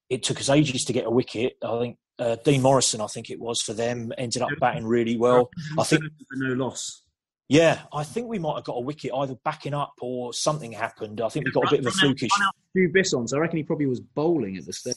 [0.08, 1.54] it took us ages to get a wicket.
[1.64, 5.16] I think uh, Dean Morrison, I think it was for them, ended up batting really
[5.16, 5.50] well.
[5.78, 7.02] I think no loss.
[7.48, 11.20] Yeah, I think we might have got a wicket either backing up or something happened.
[11.20, 12.28] I think we got a bit of a flukish.
[12.74, 14.96] Drew Bisson, so I reckon he probably was bowling at the stage.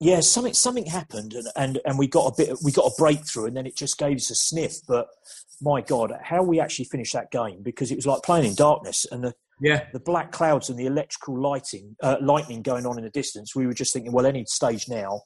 [0.00, 3.46] Yeah, something something happened, and, and and we got a bit, we got a breakthrough,
[3.46, 4.76] and then it just gave us a sniff.
[4.86, 5.08] But
[5.60, 9.06] my God, how we actually finished that game because it was like playing in darkness,
[9.10, 13.04] and the Yeah, the black clouds and the electrical lighting, uh, lightning going on in
[13.04, 13.56] the distance.
[13.56, 15.22] We were just thinking, well, any stage now,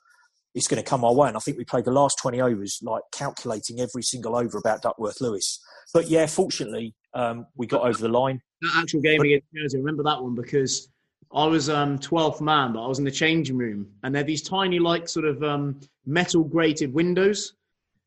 [0.55, 1.27] it's going to come our way.
[1.27, 4.83] And I think we played the last twenty overs like calculating every single over about
[4.83, 5.59] Duckworth Lewis.
[5.93, 8.41] But yeah, fortunately, um, we got over the line.
[8.62, 10.89] that actual game against Jersey, I remember that one because
[11.33, 14.43] I was um, 12th man, but I was in the changing room, and they're these
[14.43, 17.55] tiny, like, sort of um, metal grated windows.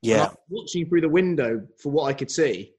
[0.02, 2.74] Yeah, watching through the window for what I could see.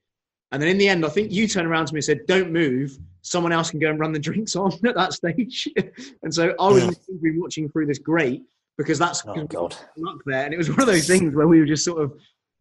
[0.52, 2.52] And then in the end, I think you turned around to me and said, Don't
[2.52, 2.98] move.
[3.22, 5.66] Someone else can go and run the drinks on at that stage.
[6.22, 6.90] and so I was Yeah.
[7.08, 8.42] in the watching through this grate.
[8.76, 9.74] because that's Oh God.
[9.96, 10.44] luck there.
[10.44, 12.12] And it was one of those things where we were just sort of,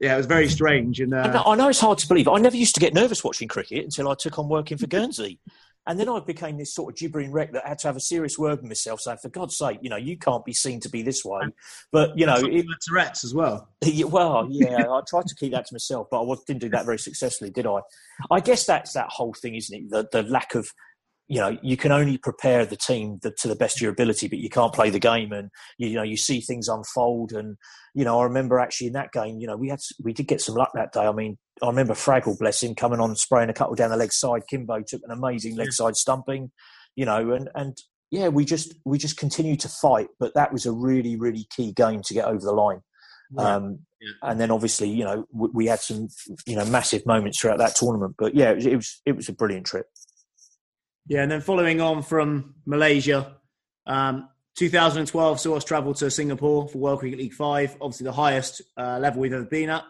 [0.03, 0.99] yeah, it was very strange.
[0.99, 2.27] And I uh, know, I know it's hard to believe.
[2.27, 5.39] I never used to get nervous watching cricket until I took on working for Guernsey.
[5.87, 8.01] And then I became this sort of gibbering wreck that I had to have a
[8.01, 10.89] serious word with myself, saying, "For God's sake, you know, you can't be seen to
[10.89, 11.41] be this way."
[11.91, 13.69] But you know, it, Tourette's as well.
[13.85, 16.69] Yeah, well, yeah, I tried to keep that to myself, but I was- didn't do
[16.69, 17.79] that very successfully, did I?
[18.31, 19.89] I guess that's that whole thing, isn't it?
[19.89, 20.69] The, the lack of,
[21.27, 24.39] you know, you can only prepare the team to the best of your ability, but
[24.39, 27.31] you can't play the game, and you, know, you see things unfold.
[27.31, 27.57] And
[27.93, 30.41] you know, I remember actually in that game, you know, we had we did get
[30.41, 31.05] some luck that day.
[31.05, 34.11] I mean, I remember Fraggle, bless him, coming on spraying a couple down the leg
[34.11, 34.43] side.
[34.49, 36.51] Kimbo took an amazing leg side stumping,
[36.95, 37.77] you know, and and
[38.11, 41.71] yeah, we just we just continued to fight, but that was a really really key
[41.71, 42.81] game to get over the line.
[43.37, 43.79] Um,
[44.21, 46.09] and then obviously, you know, we, we had some,
[46.45, 48.15] you know, massive moments throughout that tournament.
[48.17, 49.87] But yeah, it was it was, it was a brilliant trip.
[51.07, 53.35] Yeah, and then following on from Malaysia,
[53.85, 58.61] um, 2012 saw us travel to Singapore for World Cricket League Five, obviously the highest
[58.77, 59.83] uh, level we've ever been at.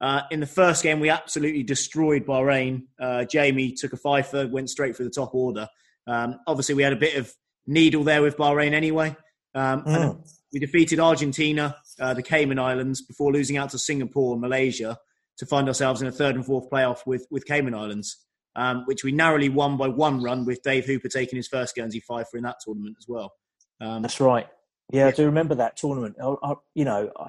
[0.00, 2.82] Uh, in the first game, we absolutely destroyed Bahrain.
[3.00, 5.68] Uh, Jamie took a five third, went straight through the top order.
[6.06, 7.32] Um, obviously, we had a bit of
[7.66, 9.16] needle there with Bahrain anyway.
[9.54, 10.18] Um, and
[10.52, 14.98] we defeated Argentina, uh, the Cayman Islands, before losing out to Singapore and Malaysia
[15.38, 18.24] to find ourselves in a third and fourth playoff with, with Cayman Islands,
[18.58, 22.00] um, which we narrowly won by one run with Dave Hooper taking his first Guernsey
[22.00, 23.32] five for in that tournament as well.
[23.80, 24.46] Um, That's right.
[24.92, 26.16] Yeah, I do remember that tournament.
[26.22, 27.28] I, I, you know, I,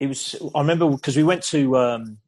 [0.00, 0.34] it was.
[0.54, 2.18] I remember because we went to um,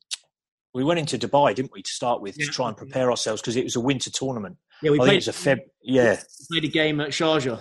[0.75, 2.47] we went into Dubai, didn't we, to start with, Yeah.
[2.47, 4.57] to try and prepare ourselves because it was a winter tournament.
[4.83, 5.59] yeah, we I played, it was a Feb.
[5.83, 6.21] Yeah,
[6.51, 7.61] played a game at Sharjah.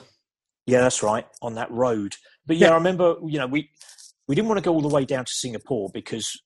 [0.68, 2.16] Yeah, that's right, on that road.
[2.46, 2.74] But yeah, Yeah.
[2.74, 3.70] I remember, you know, we
[4.28, 6.40] we didn't want to go all the way down to Singapore because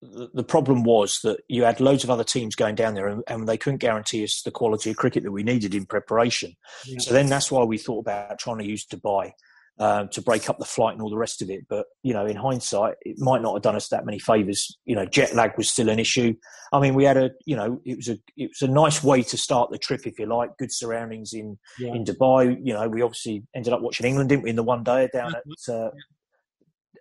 [0.00, 3.48] the, problem was that you had loads of other teams going down there and, and
[3.48, 6.54] they couldn't guarantee us the quality of cricket that we needed in preparation.
[6.86, 6.98] Yeah.
[7.00, 9.32] So then that's why we thought about trying to use Dubai
[9.80, 11.66] um, to break up the flight and all the rest of it.
[11.68, 14.76] But, you know, in hindsight, it might not have done us that many favours.
[14.84, 16.34] You know, jet lag was still an issue.
[16.72, 19.22] I mean, we had a, you know, it was a, it was a nice way
[19.22, 21.94] to start the trip, if you like, good surroundings in, Yeah.
[21.94, 22.56] in Dubai.
[22.62, 25.34] You know, we obviously ended up watching England, didn't we, in the one day down
[25.34, 25.90] at uh,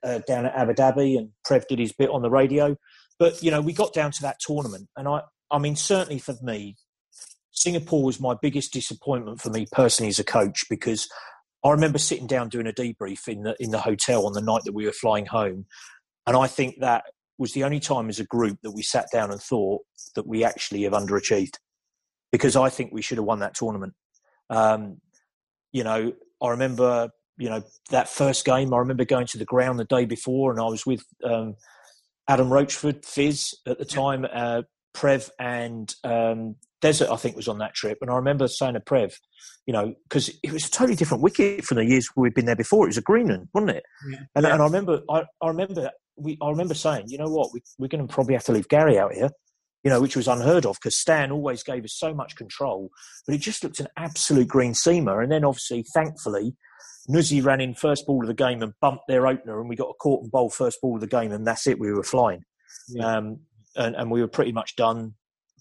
[0.03, 2.75] uh, down at Abu Dhabi, and Prev did his bit on the radio.
[3.19, 5.21] But you know, we got down to that tournament, and I,
[5.51, 6.75] I mean, certainly for me,
[7.51, 11.07] Singapore was my biggest disappointment for me personally as a coach because
[11.63, 14.61] I remember sitting down doing a debrief in the in the hotel on the night
[14.65, 15.65] that we were flying home,
[16.25, 17.05] and I think that
[17.37, 19.81] was the only time as a group that we sat down and thought
[20.15, 21.57] that we actually have underachieved
[22.31, 23.93] because I think we should have won that tournament.
[24.49, 24.97] Um,
[25.71, 28.73] you know, I remember, you know, that first game.
[28.73, 31.55] I remember going to the ground the day before, and I was with um,
[32.27, 34.63] Adam Roachford, Fizz at the time, uh,
[34.95, 37.09] Prev, and um, Desert.
[37.09, 39.13] I think was on that trip, and I remember saying to Prev,
[39.65, 42.55] you know, because it was a totally different wicket from the years we'd been there
[42.55, 42.85] before.
[42.85, 43.83] It was a Greenland, wasn't it?
[44.09, 44.19] Yeah.
[44.35, 47.61] And, and I remember, I, I remember, we, I remember saying, you know what, we,
[47.77, 49.29] we're going to probably have to leave Gary out here.
[49.83, 52.89] You know, which was unheard of because Stan always gave us so much control,
[53.25, 55.23] but it just looked an absolute green seamer.
[55.23, 56.55] And then, obviously, thankfully,
[57.09, 59.89] Nuzzy ran in first ball of the game and bumped their opener, and we got
[59.89, 61.79] a caught and bowl first ball of the game, and that's it.
[61.79, 62.43] We were flying,
[62.89, 63.17] Yeah.
[63.17, 63.39] um,
[63.75, 65.13] and, and we were pretty much done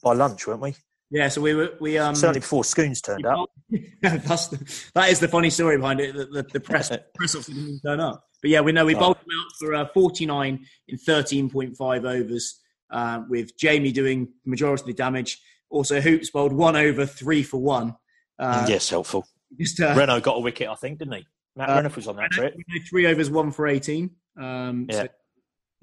[0.02, 0.74] by lunch, weren't we?
[1.10, 3.48] Yeah, so we were we um Certainly before Schoons turned up.
[4.02, 6.16] That's the, that is the funny story behind it.
[6.16, 8.24] The, the, the press press officer didn't turn up.
[8.42, 8.98] But yeah, we know we Oh.
[8.98, 14.82] bowled them out for uh, 49 in 13.5 overs, uh, with Jamie doing the majority
[14.82, 15.40] of the damage.
[15.70, 17.94] Also, Hoops bowled one over, three for one.
[18.38, 19.26] Uh, yes, helpful.
[19.60, 21.26] Just uh, Renault got a wicket, I think, didn't he?
[21.56, 22.54] Matt Uh, Renault was on that trip.
[22.88, 24.10] three overs, one for 18.
[24.38, 25.02] Um, Yeah.
[25.04, 25.08] so-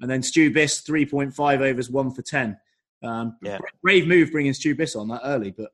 [0.00, 2.58] and then Stu Biss, 3.5 overs, one for 10.
[3.02, 3.58] Um, Yeah.
[3.82, 5.72] Brave move bringing Stu Biss on that early, but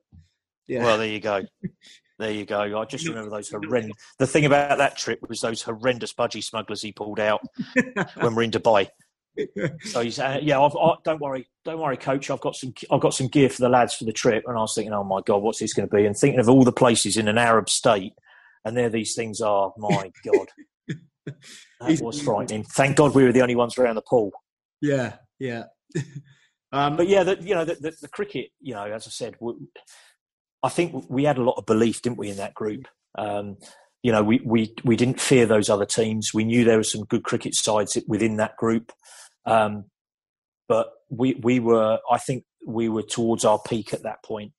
[0.66, 0.82] yeah.
[0.84, 1.42] Well, there you go.
[2.18, 2.78] There you go.
[2.78, 3.96] I just remember those horrendous.
[4.18, 7.40] The thing about that trip was those horrendous budgie smugglers he pulled out
[8.20, 8.90] when we're in Dubai.
[9.84, 12.28] So he's, uh, yeah, I've, I, don't worry, don't worry, coach.
[12.30, 14.44] I've got some, I've got some gear for the lads for the trip.
[14.46, 16.04] And I was thinking, oh my god, what's this going to be?
[16.04, 18.12] And thinking of all the places in an Arab state,
[18.64, 19.72] and there these things are.
[19.76, 20.48] My god,
[21.80, 22.64] that was frightening.
[22.64, 24.32] Thank God we were the only ones around the pool.
[24.80, 25.64] yeah, yeah.
[26.72, 29.36] um, But yeah, the, you know, the, the, the cricket, you know, as I said,
[29.40, 29.54] we,
[30.62, 32.86] I think we had a lot of belief, didn't we, in that group?
[33.16, 33.56] Um,
[34.02, 36.32] you know, we, we, we didn't fear those other teams.
[36.32, 38.92] We knew there were some good cricket sides within that group.
[39.46, 39.86] Um,
[40.68, 44.52] but we, we were, I think we were towards our peak at that point.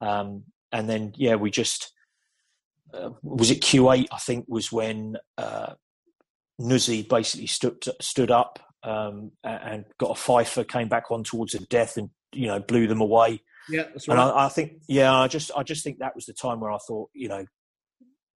[0.00, 1.92] Um, and then, yeah, we just,
[2.92, 5.74] uh, was it Kuwait, I think, was when uh,
[6.60, 11.60] Nuzzy basically stood, stood up um, and got a fifer, came back on towards the
[11.60, 13.42] death and, you know, blew them away.
[13.68, 14.28] yeah, that's And right.
[14.28, 16.78] I, I think, yeah, I just, I just think that was the time where I
[16.78, 17.46] thought, you know,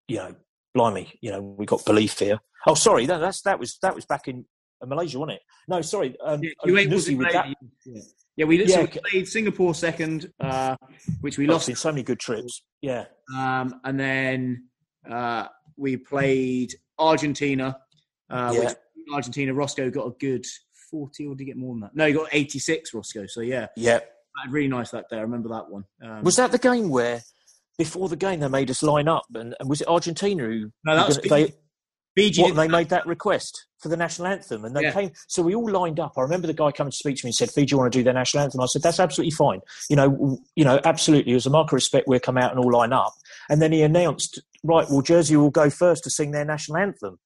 [0.08, 0.34] you know,
[0.74, 2.38] blimey, you know, we got belief here.
[2.66, 4.46] Oh, sorry, no, that's that was that was back in
[4.86, 5.42] Malaysia, wasn't it?
[5.68, 7.48] No, sorry, um, Yeah, Kuwait was with that.
[7.84, 8.00] Yeah,
[8.36, 10.76] yeah we, so Yeah, played Singapore second, uh,
[11.20, 12.62] which we Lost so many good trips.
[12.80, 14.68] Yeah, Um, and then
[15.10, 17.78] uh, we played Argentina,
[18.30, 18.60] uh, Yeah.
[18.60, 18.76] which
[19.12, 20.44] Argentina Roscoe got a good
[20.90, 21.94] forty, or did he get more than that?
[21.94, 22.94] No, he got eighty-six.
[22.94, 23.26] Roscoe.
[23.26, 24.00] So yeah, yeah.
[24.50, 25.16] really nice that day.
[25.18, 25.84] I remember that one.
[26.02, 27.22] Um, Was that the game where
[27.78, 30.70] before the game they made us line up, and, and was it Argentina who?
[30.84, 31.54] No, that was they,
[32.18, 32.42] Fiji?
[32.42, 34.92] what they made that request for the national anthem, and they Yeah.
[34.92, 35.12] came.
[35.28, 36.14] So we all lined up.
[36.16, 38.02] I remember the guy coming to speak to me and said, "Fiji want to do
[38.02, 39.60] their national anthem." I said, "That's absolutely fine.
[39.88, 41.34] You know, you know, absolutely.
[41.34, 43.14] As a mark of respect, we'll come out and all line up."
[43.48, 47.18] And then he announced, "Right, well, Jersey will go first to sing their national anthem."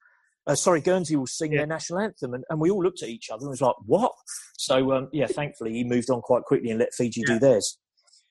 [0.47, 1.59] Uh, sorry, Guernsey will sing Yeah.
[1.59, 4.13] their national anthem, and, and we all looked at each other and was like, "What?"
[4.59, 7.79] So um, yeah, thankfully he moved on quite quickly and let Fiji do theirs.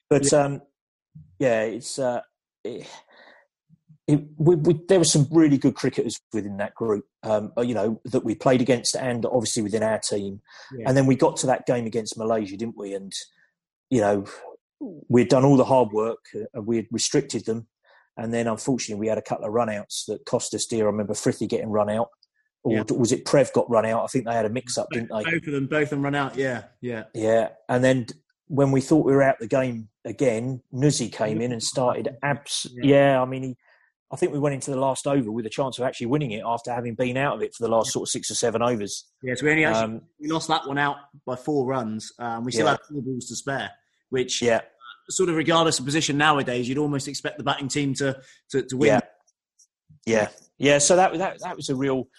[0.09, 0.61] But um,
[1.39, 2.21] yeah, it's uh,
[2.63, 2.85] it,
[4.11, 7.73] it, we, we, there were some really good cricketers within that group, um, uh, you
[7.73, 10.41] know, that we played against, and obviously within our team.
[10.75, 10.85] Yeah.
[10.87, 12.93] And then we got to that game against Malaysia, didn't we?
[12.93, 13.13] And
[13.89, 14.25] you know,
[15.09, 17.67] we'd done all the hard work, and we had restricted them,
[18.17, 20.85] and then unfortunately we had a couple of runouts that cost us dear.
[20.85, 22.09] I remember Frithy getting run out,
[22.63, 22.83] or Yeah.
[22.91, 24.03] was it Prev got run out?
[24.03, 25.23] I think they had a mix-up, didn't they?
[25.23, 26.35] both of them, both of them run out.
[26.37, 27.03] Yeah, yeah.
[27.13, 28.07] Yeah, and then
[28.47, 32.67] when we thought we were out the game again, Nuzi came in and started abs.
[32.73, 32.95] Yeah.
[33.13, 33.21] Yeah.
[33.21, 33.57] I mean, he,
[34.11, 36.43] I think we went into the last over with a chance of actually winning it
[36.45, 39.05] after having been out of it for the last sort of six or seven overs.
[39.23, 42.11] Yeah, so we only actually Um, we lost that one out by four runs.
[42.19, 42.71] Um, we still Yeah.
[42.71, 43.71] had four balls to spare,
[44.09, 44.61] which yeah,
[45.09, 48.77] sort of regardless of position nowadays, you'd almost expect the batting team to to, to
[48.77, 48.87] win.
[48.87, 48.99] Yeah.
[50.05, 50.77] yeah, yeah.
[50.79, 52.09] So that that that was a real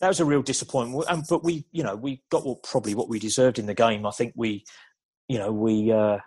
[0.00, 1.04] that was a real disappointment.
[1.08, 4.06] Um, but we, you know, we got what probably what we deserved in the game.
[4.06, 4.64] I think we,
[5.28, 5.92] you know, we.
[5.92, 6.18] Uh,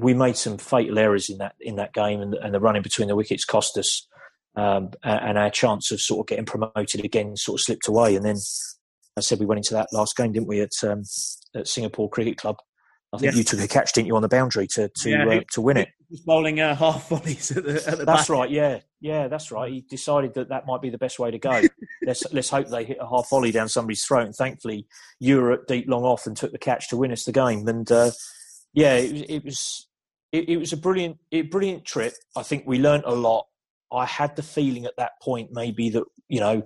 [0.00, 3.08] we made some fatal errors in that in that game, and, and the running between
[3.08, 4.06] the wickets cost us.
[4.58, 8.16] Um, and our chance of sort of getting promoted again sort of slipped away.
[8.16, 8.36] And then
[9.16, 11.02] I said we went into that last game, didn't we, at um,
[11.54, 12.56] at Singapore Cricket Club?
[13.12, 13.38] I think Yeah.
[13.38, 15.76] you took a catch, didn't you, on the boundary to to Yeah, uh, to win
[15.76, 15.88] it.
[16.10, 18.28] Just bowling uh, half volleys at the at the That's back.
[18.28, 18.50] right.
[18.50, 19.70] Yeah, yeah, that's right.
[19.72, 21.62] He decided that that might be the best way to go.
[22.06, 24.26] let's let's hope they hit a half volley down somebody's throat.
[24.26, 24.86] And thankfully,
[25.20, 27.68] you were at deep long off and took the catch to win us the game.
[27.68, 28.10] And uh,
[28.74, 29.88] yeah, it, was- it was
[30.32, 32.14] it, it was a brilliant a brilliant trip.
[32.36, 33.46] I think we learnt a lot.
[33.92, 36.62] I had the feeling at that point maybe that you know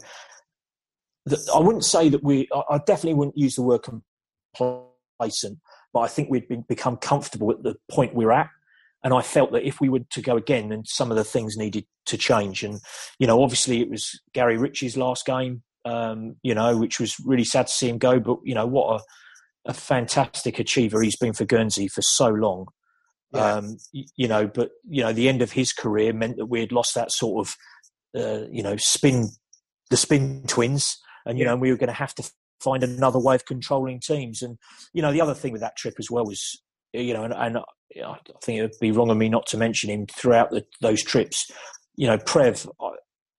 [1.26, 2.48] that I wouldn't say that we.
[2.70, 3.82] I, definitely wouldn't use the word
[4.54, 5.58] complacent,
[5.92, 8.50] but I think we'd been, become comfortable at the point we're at.
[9.04, 11.56] And I felt that if we were to go again, then some of the things
[11.56, 12.62] needed to change.
[12.62, 12.80] And,
[13.18, 17.44] you know, obviously it was Gary Ritchie's last game, um, you know, which was really
[17.44, 18.20] sad to see him go.
[18.20, 19.00] But, you know, what
[19.66, 22.68] a, a fantastic achiever he's been for Guernsey for so long.
[23.32, 23.54] Yeah.
[23.54, 26.72] Um, you know, but, you know, the end of his career meant that we had
[26.72, 27.56] lost that sort of,
[28.14, 29.28] uh, you know, spin,
[29.90, 30.98] the spin twins.
[31.24, 31.52] And, you Yeah.
[31.52, 32.30] know, we were going to have to
[32.60, 34.42] find another way of controlling teams.
[34.42, 34.58] And,
[34.92, 36.62] you know, the other thing with that trip as well was,
[36.92, 39.88] you know, and, and I think it would be wrong of me not to mention
[39.90, 41.50] him throughout the, those trips.
[41.96, 42.90] You know, Prev uh,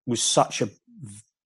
[0.05, 0.69] was such a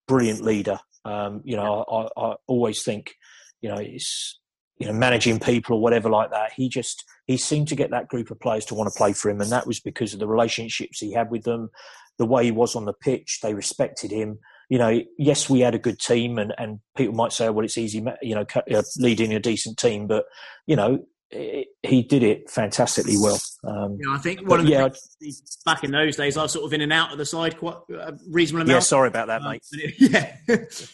[0.07, 0.79] brilliant leader.
[1.05, 3.15] Um, you know, I, I always think,
[3.61, 4.39] you know, it's
[4.77, 6.51] you know managing people or whatever like that.
[6.55, 9.29] He just he seemed to get that group of players to want to play for
[9.29, 11.69] him, and that was because of the relationships he had with them,
[12.17, 13.39] the way he was on the pitch.
[13.43, 14.39] They respected him.
[14.69, 17.77] You know, yes, we had a good team, and, and people might say, well, it's
[17.77, 20.25] easy, you know, uh, leading a decent team, but
[20.65, 23.39] you know, it, he did it fantastically well.
[23.65, 24.87] Um, know, I think one of the yeah,
[25.21, 27.57] things back in those days, I was sort of in and out of the side
[27.57, 28.75] quite a reasonable amount.
[28.75, 28.79] yeah.
[28.79, 29.63] Sorry about that, Um, mate.
[29.73, 30.35] and it- yeah,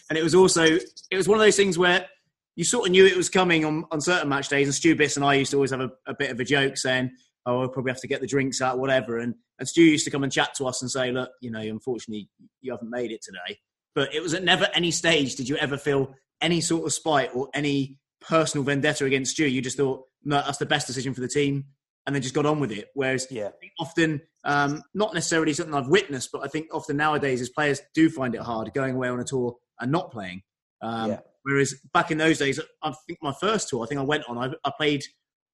[0.09, 2.07] and it was also it was one of those things where
[2.55, 4.67] you sort of knew it was coming on, on certain match days.
[4.67, 6.77] And Stu Biss and I used to always have a, a bit of a joke
[6.77, 7.11] saying,
[7.45, 10.11] "Oh, we'll probably have to get the drinks out, whatever." And and Stu used to
[10.11, 12.29] come and chat to us and say, "Look, you know, unfortunately,
[12.61, 13.59] you haven't made it today."
[13.95, 17.29] But it was at never any stage did you ever feel any sort of spite
[17.33, 19.47] or any personal vendetta against Stu.
[19.47, 21.65] You just thought, "No, that's the best decision for the team,"
[22.05, 22.89] and then just got on with it.
[22.93, 23.49] Whereas Yeah,
[23.79, 28.09] often um, not necessarily something I've witnessed, but I think often nowadays as players do
[28.09, 30.43] find it hard going away on a tour and not playing.
[30.81, 31.19] Um, Yeah.
[31.43, 34.37] Whereas back in those days, I think my first tour, I think I went on,
[34.37, 35.03] I, I played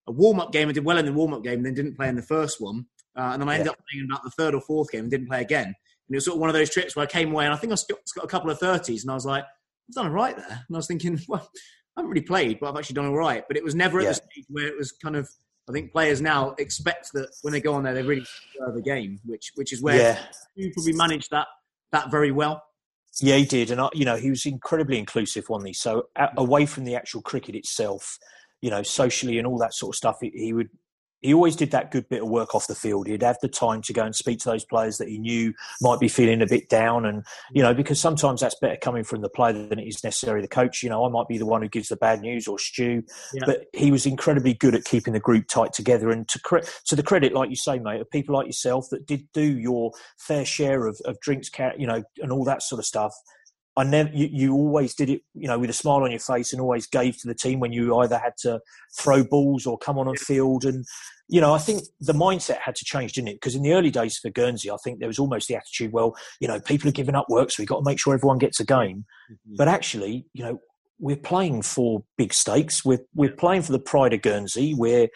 [0.07, 0.69] a warm up game.
[0.69, 2.85] I did well in the warm up game, then didn't play in the first one,
[3.17, 3.71] uh, and then I ended Yeah.
[3.71, 5.65] up playing in about the third or fourth game and didn't play again.
[5.65, 5.75] And
[6.15, 7.73] it was sort of one of those trips where I came away and I think
[7.73, 10.35] I got, got a couple of thirties, and I was like, I've done all right
[10.37, 10.47] there.
[10.67, 11.49] And I was thinking, well,
[11.97, 13.43] I haven't really played, but I've actually done all right.
[13.47, 14.09] But it was never at Yeah.
[14.09, 15.27] the stage where it was kind of.
[15.67, 18.25] I think players now expect that when they go on there, they really
[18.57, 20.19] deserve a game, which which is where yeah.
[20.55, 21.45] you probably managed that
[21.91, 22.63] that very well.
[23.22, 25.74] Yeah, he did, and I, you know he was incredibly inclusive, wasn't he?
[25.74, 28.17] So a away from the actual cricket itself,
[28.61, 30.70] you know, socially and all that sort of stuff, he, he would
[31.22, 33.07] he always did that good bit of work off the field.
[33.07, 35.99] He'd have the time to go and speak to those players that he knew might
[35.99, 37.05] be feeling a bit down.
[37.05, 40.41] And, you know, because sometimes that's better coming from the player than it is necessarily
[40.41, 40.82] the coach.
[40.82, 43.03] You know, I might be the one who gives the bad news or Stu,
[43.34, 43.43] yeah.
[43.45, 46.09] but he was incredibly good at keeping the group tight together.
[46.09, 49.05] And to, cre- to the credit, like you say, mate, of people like yourself that
[49.05, 52.86] did do your fair share of, of drinks, you know, and all that sort of
[52.86, 53.13] stuff.
[53.80, 56.51] I never, you, you, always did it, you know, with a smile on your face
[56.51, 58.59] and always gave to the team when you either had to
[58.97, 60.65] throw balls or come on on field.
[60.65, 60.86] And,
[61.30, 63.36] you know, I think the mindset had to change, didn't it?
[63.36, 66.13] Because in the early days for Guernsey, I think there was almost the attitude, well,
[66.41, 68.59] you know, people are giving up work, so we've got to make sure everyone gets
[68.59, 69.05] a game.
[69.32, 69.55] Mm-hmm.
[69.55, 70.59] But actually, you know,
[70.99, 72.84] we're playing for big stakes.
[72.84, 74.73] We're, we're playing for the pride of Guernsey.
[74.73, 75.07] We're,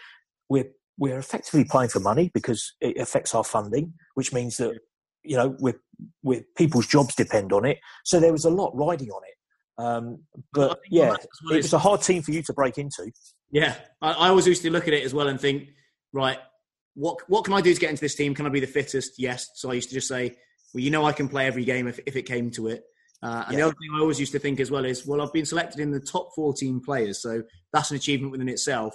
[0.48, 4.80] we're, we're effectively playing for money because it affects our funding, which means that
[5.24, 5.76] you know, with
[6.22, 7.80] with people's jobs depend on it.
[8.04, 9.84] So there was a lot riding on it.
[9.84, 10.20] Um,
[10.54, 11.18] but yeah, well
[11.52, 13.12] it was a hard team for you to break into.
[13.52, 15.70] Yeah, I, I, always used to look at it as well and think,
[16.12, 16.38] right,
[16.96, 18.36] what what can I do to get into this team?
[18.36, 19.14] Can I be the fittest?
[19.18, 19.48] Yes.
[19.56, 20.36] So I used to just say,
[20.74, 22.84] well, you know, I can play every game if if it came to it.
[23.24, 23.60] Uh, and yeah.
[23.60, 25.80] the other thing I always used to think as well is, well, I've been selected
[25.80, 28.94] in the top 14 players, so that's an achievement within itself.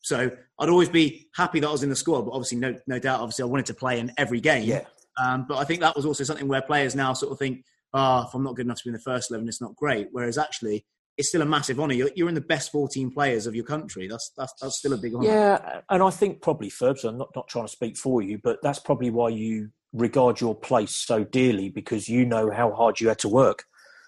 [0.00, 2.98] So I'd always be happy that I was in the squad, but obviously, no, no
[2.98, 4.64] doubt, obviously, I wanted to play in every game.
[4.64, 4.86] Yeah.
[5.20, 8.22] Um, but I think that was also something where players now sort of think, ah,
[8.22, 10.08] oh, if I'm not good enough to be in the first 11, it's not great.
[10.12, 10.84] Whereas actually,
[11.16, 11.94] it's still a massive honour.
[11.94, 14.08] You're, you're, in the best 14 players of your country.
[14.08, 15.26] That's that's, that's still a big honour.
[15.26, 17.04] Yeah, and I think probably Ferbs.
[17.04, 20.54] I'm not not trying to speak for you, but that's probably why you regard your
[20.54, 23.64] place so dearly because you know how hard you had to work.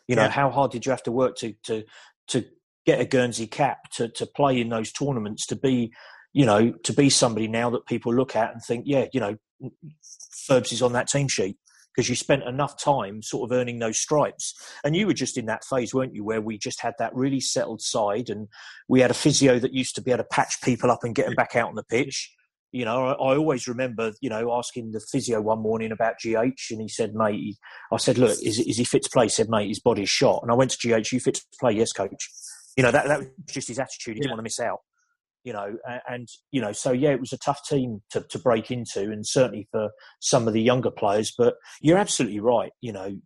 [0.09, 0.31] You know yeah.
[0.31, 1.85] how hard did you have to work to to
[2.29, 2.45] to
[2.87, 5.93] get a Guernsey cap to to play in those tournaments to be
[6.33, 9.37] you know to be somebody now that people look at and think yeah you know
[10.49, 11.57] Ferbs is on that team sheet
[11.95, 14.55] because you spent enough time sort of earning those stripes.
[14.85, 17.41] And you were just in that phase, weren't you, where we just had that really
[17.41, 18.49] settled side and
[18.89, 21.27] we had a physio that used to be able to patch people up and get
[21.27, 22.35] them back out on the pitch.
[22.71, 26.71] You know, I, I always remember, you know, asking the physio one morning about GH
[26.71, 27.57] and he said, mate, he,
[27.93, 29.27] I said, look, is, is he fit to play?
[29.27, 30.41] He said, mate, his body's shot.
[30.43, 31.73] And I went to GH, you fit to play?
[31.73, 32.31] Yes, coach.
[32.77, 34.15] You know, that, that was just his attitude.
[34.15, 34.81] He didn't want to miss out
[35.45, 35.77] you know,
[36.09, 39.27] and, you know, so yeah, it was a tough team to, to break into, and
[39.27, 39.91] certainly for
[40.21, 41.33] some of the younger players.
[41.37, 42.73] But you're absolutely right.
[42.81, 43.17] You know,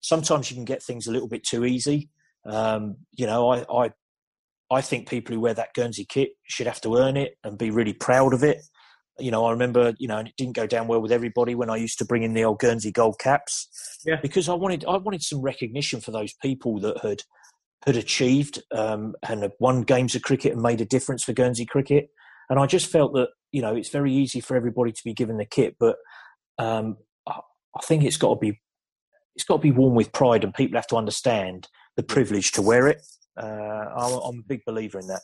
[0.00, 2.10] sometimes you can get things a little bit too easy.
[2.44, 3.90] Um, you know, I, I,
[4.70, 7.70] I think people who wear that Guernsey kit should have to earn it and be
[7.70, 8.62] really proud of it.
[9.18, 11.68] You know, I remember, you know, and it didn't go down well with everybody when
[11.68, 13.68] I used to bring in the old Guernsey gold caps.
[14.06, 14.16] Yeah.
[14.22, 17.22] Because I wanted, I wanted some recognition for those people that had
[17.84, 21.66] had achieved um, and had won games of cricket and made a difference for Guernsey
[21.66, 22.10] cricket.
[22.48, 25.38] And I just felt that you know it's very easy for everybody to be given
[25.38, 25.96] the kit, but
[26.58, 27.40] um, I,
[27.84, 28.60] think it's got to be
[29.34, 32.62] it's got to be worn with pride, and people have to understand the privilege to
[32.62, 33.02] wear it.
[33.36, 35.22] Uh, I'm, I'm, a big believer in that.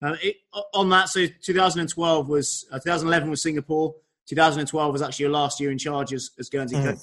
[0.00, 0.36] Uh, it,
[0.74, 3.94] on that, so 2012 was uh, 2011 was Singapore.
[4.28, 6.84] 2012 was actually your last year in charge as, as Guernsey mm.
[6.84, 6.98] coach.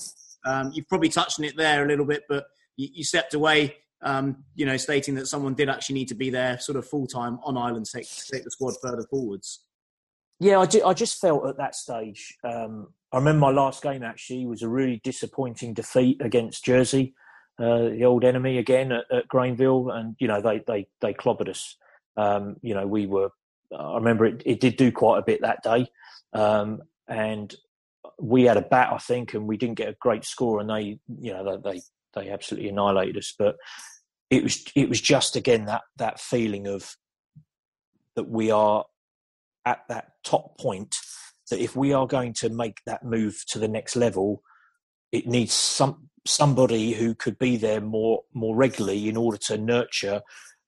[0.45, 2.45] Um, you've probably touched on it there a little bit, but
[2.77, 3.75] you, you stepped away
[4.05, 7.07] um, you know, stating that someone did actually need to be there sort of full
[7.07, 9.65] time on island to take, to take the squad further forwards.
[10.39, 12.37] Yeah, I, I just felt at that stage.
[12.43, 17.15] Um, I remember my last game actually was a really disappointing defeat against Jersey,
[17.57, 21.49] uh, the old enemy again at, at, Grainville, and you know they they they clobbered
[21.49, 21.75] us.
[22.15, 23.29] Um, you know we were.
[23.75, 25.87] I remember it, it did do quite a bit that day,
[26.33, 27.53] um, and
[28.19, 30.99] we had a bat I think, and we didn't get a great score, and they
[31.19, 31.81] you know they
[32.13, 33.33] they absolutely annihilated us.
[33.37, 33.55] But
[34.35, 36.95] it was it was just again that that feeling of
[38.15, 38.85] that we are
[39.65, 40.95] at that top point
[41.49, 44.41] that if we are going to make that move to the next level
[45.11, 50.21] it needs some somebody who could be there more more regularly in order to nurture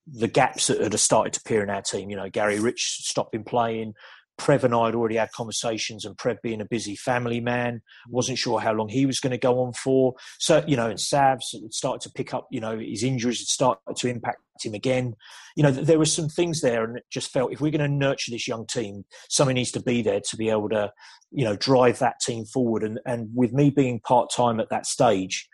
[0.07, 2.09] the gaps that had started to appear in our team.
[2.09, 3.93] You know, Gary Rich stopping playing,
[4.37, 8.37] Prev and I had already had conversations, and Prev being a busy family man, wasn't
[8.37, 10.13] sure how long he was going to go on for.
[10.39, 13.95] So, you know, and Savs started to pick up, you know, his injuries had started
[13.95, 15.15] to impact him again.
[15.55, 17.87] You know, there were some things there, and it just felt if we're going to
[17.87, 20.91] nurture this young team, something needs to be there to be able to,
[21.31, 22.83] you know, drive that team forward.
[22.83, 25.47] And, and with me being part time at that stage,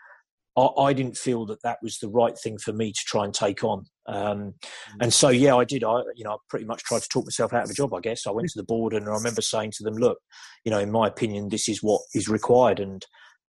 [0.56, 3.34] I, I, didn't feel that that was the right thing for me to try and
[3.34, 3.86] take on.
[4.06, 4.54] Um,
[5.00, 5.82] and so, yeah, I did.
[5.82, 7.94] I, you know, I pretty much tried to talk myself out of a job.
[7.94, 10.18] I guess I went to the board, and I remember saying to them, "Look,
[10.64, 13.04] you know, in my opinion, this is what is required." And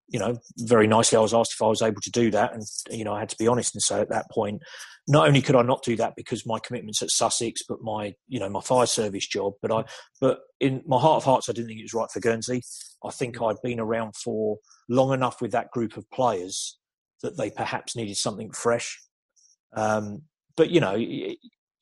[0.08, 2.64] you know, very nicely, I was asked if I was able to do that, and
[2.90, 4.62] you know, I had to be honest and say at that point,
[5.08, 8.40] not only could I not do that because my commitments at Sussex, but my, you
[8.40, 9.84] know, my fire service job, but I,
[10.20, 12.64] but in my heart of hearts, I didn't think it was right for Guernsey.
[13.04, 14.58] I think I'd been around for
[14.90, 16.78] long enough with that group of players
[17.26, 19.00] that they perhaps needed something fresh.
[19.74, 20.24] Um,
[20.56, 21.38] but you know, you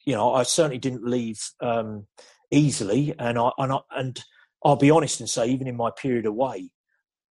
[0.07, 2.07] know, I certainly didn't leave um,
[2.51, 4.23] easily, and I and I, and
[4.63, 6.71] I'll be honest and say, even in my period away,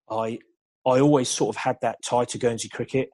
[0.08, 0.38] I
[0.86, 3.10] I always sort of had that tie to Guernsey cricket.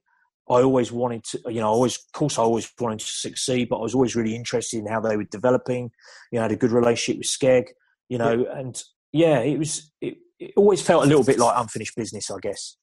[0.48, 3.68] I always wanted to, you know, I always, of course, I always wanted to succeed,
[3.68, 5.92] but I was always really interested in how they were developing.
[6.32, 7.68] You know, I had a good relationship with Skeg,
[8.08, 8.58] you know, yeah.
[8.58, 8.82] and
[9.12, 12.76] yeah, it was, it, it, always felt a little bit like unfinished business, I guess.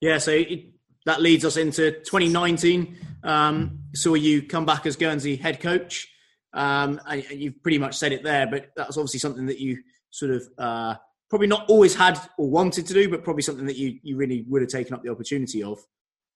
[0.00, 0.70] Yeah, so it,
[1.06, 2.96] that leads us into 2019.
[3.22, 6.08] Um, saw you come back as Guernsey head coach.
[6.52, 9.58] Um, and, and, you've pretty much said it there, but that was obviously something that
[9.58, 9.78] you
[10.10, 10.94] sort of uh,
[11.28, 14.44] probably not always had or wanted to do, but probably something that you, you really
[14.48, 15.80] would have taken up the opportunity of.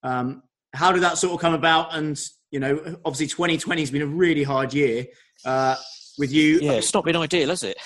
[0.02, 0.42] Um,
[0.74, 1.94] how did that sort of come about?
[1.94, 5.06] And you know, obviously, 2020 has been a really hard year
[5.44, 5.76] uh,
[6.18, 6.58] with you.
[6.60, 7.78] Yeah, it's not been ideal, has it?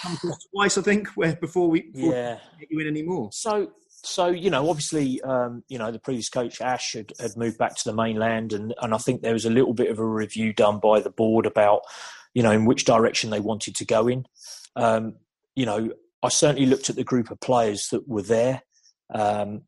[0.55, 3.31] Twice, I think, where before we before yeah get you in anymore.
[3.33, 3.73] So,
[4.03, 7.77] so you know, obviously, um, you know, the previous coach Ash had, had moved back
[7.77, 10.53] to the mainland, and and I think there was a little bit of a review
[10.53, 11.83] done by the board about,
[12.35, 14.27] you know, in which direction they wanted to go in.
[14.77, 15.17] Um,
[15.55, 15.91] you know,
[16.23, 18.63] I certainly looked at the group of players that were there.
[19.13, 19.63] Um,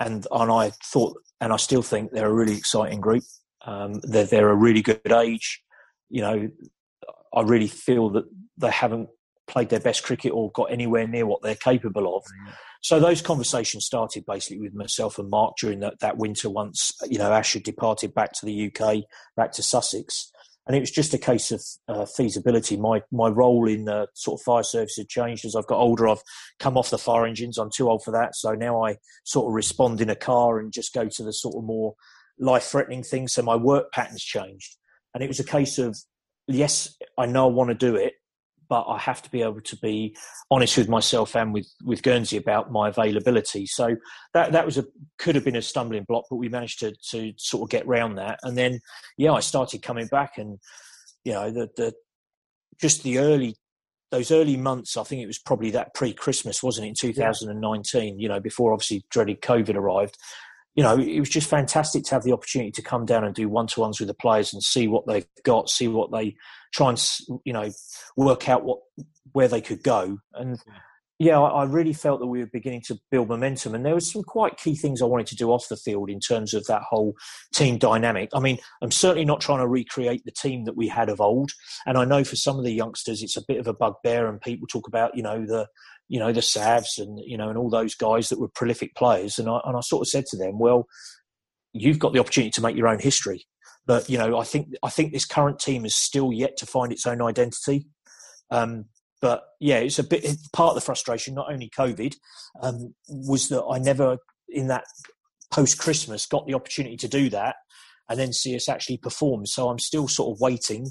[0.00, 3.24] and and I thought, and I still think they're a really exciting group.
[3.64, 5.62] Um, they're they're a really good age.
[6.08, 6.50] You know,
[7.34, 8.24] I really feel that
[8.56, 9.08] they haven't
[9.48, 12.24] played their best cricket or got anywhere near what they're capable of.
[12.80, 17.18] So those conversations started basically with myself and Mark during that, that winter once, you
[17.18, 19.04] know, Ash had departed back to the UK,
[19.36, 20.30] back to Sussex
[20.68, 22.76] and it was just a case of uh, feasibility.
[22.76, 26.06] My my role in the sort of fire service had changed as I've got older.
[26.06, 26.22] I've
[26.60, 27.56] come off the fire engines.
[27.56, 30.70] I'm too old for that, so now I sort of respond in a car and
[30.70, 31.94] just go to the sort of more
[32.38, 33.32] life threatening things.
[33.32, 34.76] So my work patterns changed,
[35.14, 35.98] and it was a case of
[36.46, 38.14] yes, I know I want to do it,
[38.68, 40.16] but I have to be able to be
[40.50, 43.66] honest with myself and with, with Guernsey about my availability.
[43.66, 43.96] So
[44.34, 44.84] that that was a
[45.18, 48.18] could have been a stumbling block, but we managed to to sort of get round
[48.18, 48.38] that.
[48.42, 48.80] And then
[49.16, 50.58] yeah, I started coming back, and
[51.24, 51.94] you know the the
[52.80, 53.56] just the early
[54.10, 54.96] those early months.
[54.96, 58.18] I think it was probably that pre Christmas, wasn't it, in 2019?
[58.18, 60.16] You know, before obviously dreaded COVID arrived
[60.74, 63.48] you know, it was just fantastic to have the opportunity to come down and do
[63.48, 66.36] one to ones with the players and see what they've got, see what they
[66.72, 67.02] try and,
[67.44, 67.70] you know,
[68.16, 68.78] work out what
[69.32, 70.18] where they could go.
[70.34, 70.58] And
[71.18, 74.22] yeah, I really felt that we were beginning to build momentum, and there were some
[74.22, 77.14] quite key things I wanted to do off the field in terms of that whole
[77.52, 78.30] team dynamic.
[78.32, 81.50] I mean, I'm certainly not trying to recreate the team that we had of old,
[81.86, 84.40] and I know for some of the youngsters it's a bit of a bugbear, and
[84.40, 85.66] people talk about you know the
[86.08, 89.38] you know, the Savs and, you know, and all those guys that were prolific players.
[89.38, 90.86] And I, and I sort of said to them, well,
[91.72, 93.46] you've got the opportunity to make your own history.
[93.86, 96.92] But, you know, I think, I think this current team is still yet to find
[96.92, 97.86] its own identity.
[98.50, 98.86] Um,
[99.20, 102.14] but yeah, it's a bit part of the frustration, not only COVID,
[102.60, 104.84] um, was that I never, in that
[105.50, 107.56] post Christmas, got the opportunity to do that
[108.08, 109.44] and then see us actually perform.
[109.46, 110.90] So I'm still sort of waiting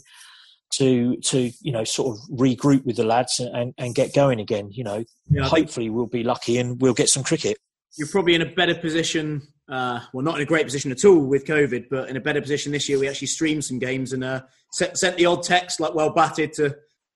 [0.73, 4.69] to to you know sort of regroup with the lads and, and get going again.
[4.71, 7.57] You know, yeah, hopefully we'll be lucky and we'll get some cricket.
[7.97, 9.47] You're probably in a better position.
[9.69, 12.39] Uh, well, not in a great position at all with COVID, but in a better
[12.39, 12.99] position this year.
[12.99, 14.41] We actually streamed some games and uh,
[14.71, 16.75] sent, sent the odd text like "well batted" to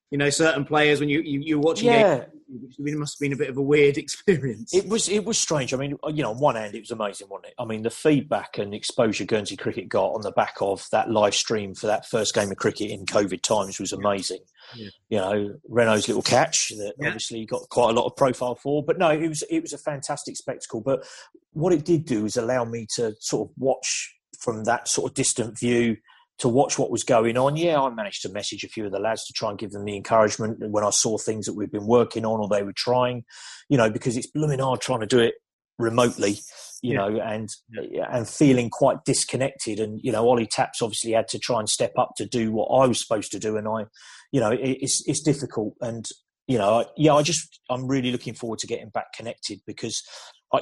[0.09, 1.87] you know certain players when you you, you were watching.
[1.87, 2.17] Yeah.
[2.17, 4.73] Games it must have been a bit of a weird experience.
[4.73, 5.09] It was.
[5.09, 5.73] It was strange.
[5.73, 7.53] I mean, you know, on one hand, it was amazing, wasn't it?
[7.59, 11.35] I mean, the feedback and exposure Guernsey cricket got on the back of that live
[11.35, 14.41] stream for that first game of cricket in COVID times was amazing.
[14.75, 14.89] Yeah.
[15.09, 17.07] You know, Renault's little catch that yeah.
[17.07, 18.83] obviously got quite a lot of profile for.
[18.83, 20.81] But no, it was it was a fantastic spectacle.
[20.81, 21.05] But
[21.53, 25.15] what it did do is allow me to sort of watch from that sort of
[25.15, 25.97] distant view
[26.41, 27.55] to watch what was going on.
[27.55, 29.85] Yeah, I managed to message a few of the lads to try and give them
[29.85, 33.25] the encouragement when I saw things that we've been working on or they were trying,
[33.69, 35.35] you know, because it's blooming hard trying to do it
[35.77, 36.39] remotely,
[36.81, 36.97] you yeah.
[36.97, 38.07] know, and yeah.
[38.11, 39.79] and feeling quite disconnected.
[39.79, 42.69] And you know, Ollie Taps obviously had to try and step up to do what
[42.69, 43.85] I was supposed to do, and I,
[44.31, 45.75] you know, it, it's it's difficult.
[45.79, 46.07] And
[46.47, 50.03] you know, yeah, I just I'm really looking forward to getting back connected because.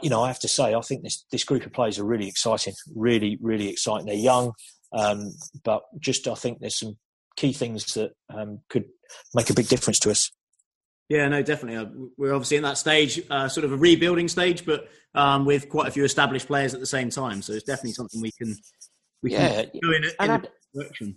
[0.03, 2.27] you know, I have to say, I think this this group of players are really
[2.27, 4.05] exciting, really, really exciting.
[4.05, 4.53] They're young,
[4.91, 5.33] um,
[5.63, 6.97] but just I think there's some
[7.35, 8.85] key things that um, could
[9.33, 10.31] make a big difference to us.
[11.09, 11.77] Yeah, no, definitely.
[11.77, 15.67] Uh, we're obviously in that stage, uh, sort of a rebuilding stage, but um, with
[15.69, 17.41] quite a few established players at the same time.
[17.41, 18.55] So it's definitely something we can
[19.23, 19.63] we yeah.
[19.63, 21.15] can go in, in a direction.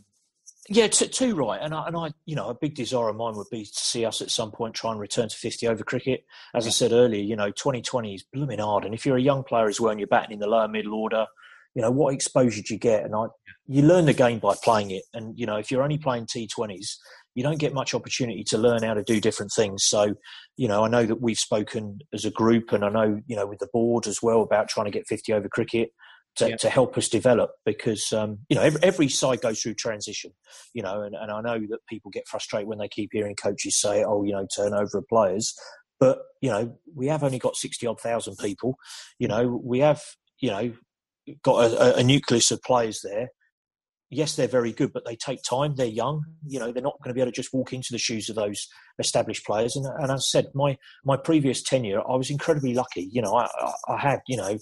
[0.69, 1.61] Yeah, too, too right.
[1.61, 4.05] And I, and I, you know, a big desire of mine would be to see
[4.05, 6.25] us at some point try and return to 50 over cricket.
[6.55, 8.85] As I said earlier, you know, 2020 is blooming hard.
[8.85, 10.95] And if you're a young player as well and you're batting in the lower middle
[10.95, 11.27] order,
[11.75, 13.05] you know, what exposure do you get?
[13.05, 13.27] And I,
[13.67, 15.05] you learn the game by playing it.
[15.15, 16.97] And, you know, if you're only playing T20s,
[17.35, 19.85] you don't get much opportunity to learn how to do different things.
[19.85, 20.15] So,
[20.57, 23.47] you know, I know that we've spoken as a group and I know, you know,
[23.47, 25.91] with the board as well about trying to get 50 over cricket.
[26.37, 26.57] to, Yeah.
[26.57, 30.33] to help us develop because um, you know every, every side goes through transition
[30.73, 33.79] you know and, and i know that people get frustrated when they keep hearing coaches
[33.79, 35.55] say oh you know turnover of players
[36.01, 38.77] but you know we have only got 60 odd thousand people
[39.19, 40.01] you know we have
[40.41, 40.73] you know
[41.43, 43.29] got a, a nucleus of players there
[44.11, 47.09] yes they're very good but they take time they're young you know they're not going
[47.11, 48.69] to be able to just walk into the shoes of those
[48.99, 53.09] established players and, and as i said my my previous tenure i was incredibly lucky
[53.11, 53.49] you know i
[53.89, 54.59] i, had you know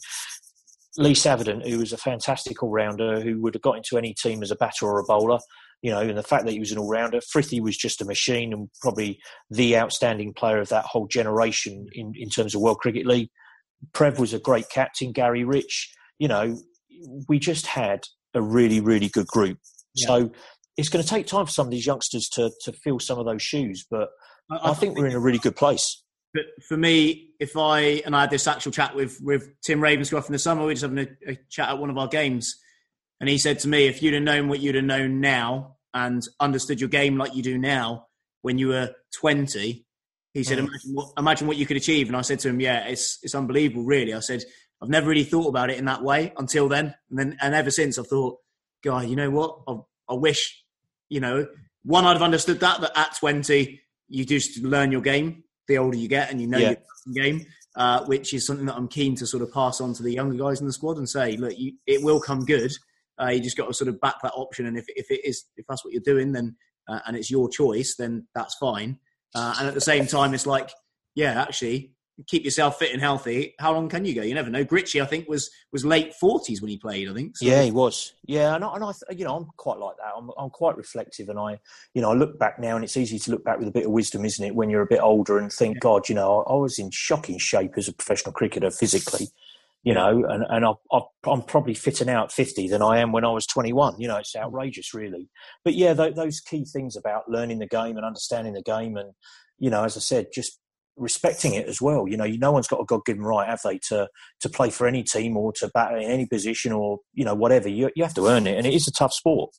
[0.98, 4.50] Lee Savidant, who was a fantastic all-rounder, who would have got into any team as
[4.50, 5.38] a batter or a bowler,
[5.82, 7.20] you know, and the fact that he was an all-rounder.
[7.20, 12.12] Frithie was just a machine and probably the outstanding player of that whole generation in,
[12.16, 13.30] in terms of World Cricket League.
[13.92, 15.94] Prev was a great captain, Gary Rich.
[16.21, 16.57] You know,
[17.29, 18.05] we just had
[18.35, 19.59] a really, really good group.
[19.97, 20.07] Yeah.
[20.07, 20.31] So
[20.77, 23.27] it's going to take time for some of these youngsters to, to fill some of
[23.27, 24.09] those shoes, but
[24.51, 26.03] I think we're in a really good place.
[26.33, 30.27] But for me, if I and I had this actual chat with with Tim Ravenscroft
[30.27, 32.57] in the summer, we were just having a, a chat at one of our games,
[33.21, 36.23] and he said to me, "If you'd have known what you'd have known now and
[36.39, 38.07] understood your game like you do now
[38.43, 39.85] when you were 20,
[40.33, 40.68] he said, Mm.
[40.68, 43.35] imagine, what, imagine what you could achieve." And I said to him, "Yeah, it's it's
[43.35, 44.45] unbelievable, really." I said,
[44.83, 47.70] "I've never really thought about it in that way until then, and then and ever
[47.70, 48.39] since I've thought,
[48.83, 49.61] God, you know what?
[49.68, 50.62] I, I wish,
[51.09, 51.47] you know,
[51.85, 55.97] one I'd have understood that that at 20 you just learn your game." The older
[55.97, 56.74] you get, and you know Yeah.
[57.07, 60.03] your game, uh, which is something that I'm keen to sort of pass on to
[60.03, 62.72] the younger guys in the squad and say, look, you, it will come good.
[63.20, 65.45] Uh, you just got to sort of back that option, and if if it is
[65.57, 66.57] if that's what you're doing, then
[66.89, 68.99] uh, and it's your choice, then that's fine.
[69.33, 70.70] Uh, and at the same time, it's like,
[71.14, 71.93] yeah, actually,
[72.27, 73.55] keep yourself fit and healthy.
[73.59, 74.23] How long can you go?
[74.23, 74.64] You never know.
[74.64, 77.09] Gritchy, I think, was was late forties when he played.
[77.09, 77.37] I think.
[77.37, 78.14] So, Yeah, he was.
[78.27, 80.12] Yeah, and I, and I, you know, I'm quite like that.
[80.16, 81.59] I'm, I'm quite reflective, and I,
[81.95, 83.87] you know, I look back now, and it's easy to look back with a bit
[83.87, 84.55] of wisdom, isn't it?
[84.55, 87.39] When you're a bit older and think, God, you know, I, I was in shocking
[87.39, 89.29] shape as a professional cricketer physically,
[89.83, 93.25] you know, and and I, I'm probably fitter now at 50 than I am when
[93.25, 93.99] I was 21.
[93.99, 94.43] You know, it's mm.
[94.43, 95.29] outrageous, really.
[95.64, 99.12] But yeah, th- those key things about learning the game and understanding the game, and
[99.59, 100.59] you know, as I said, just
[101.01, 102.07] respecting it as well.
[102.07, 104.09] You know, no one's got a God given right, have they, to
[104.40, 107.68] to play for any team or to bat in any position or you know whatever.
[107.68, 109.51] You you have to earn it, and it is a tough sport.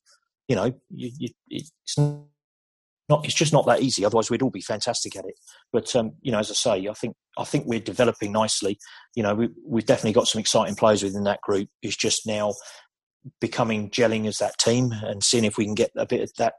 [0.48, 4.06] You know, you, you, it's not it's just not that easy.
[4.06, 5.36] Otherwise, we'd all be fantastic at it.
[5.74, 8.80] But um, you know, as I say, I think I think we're developing nicely.
[9.16, 11.70] You know, we, we've definitely got some exciting players within that group.
[11.82, 12.54] It's just now
[13.40, 16.54] becoming gelling as that team and seeing if we can get a bit of that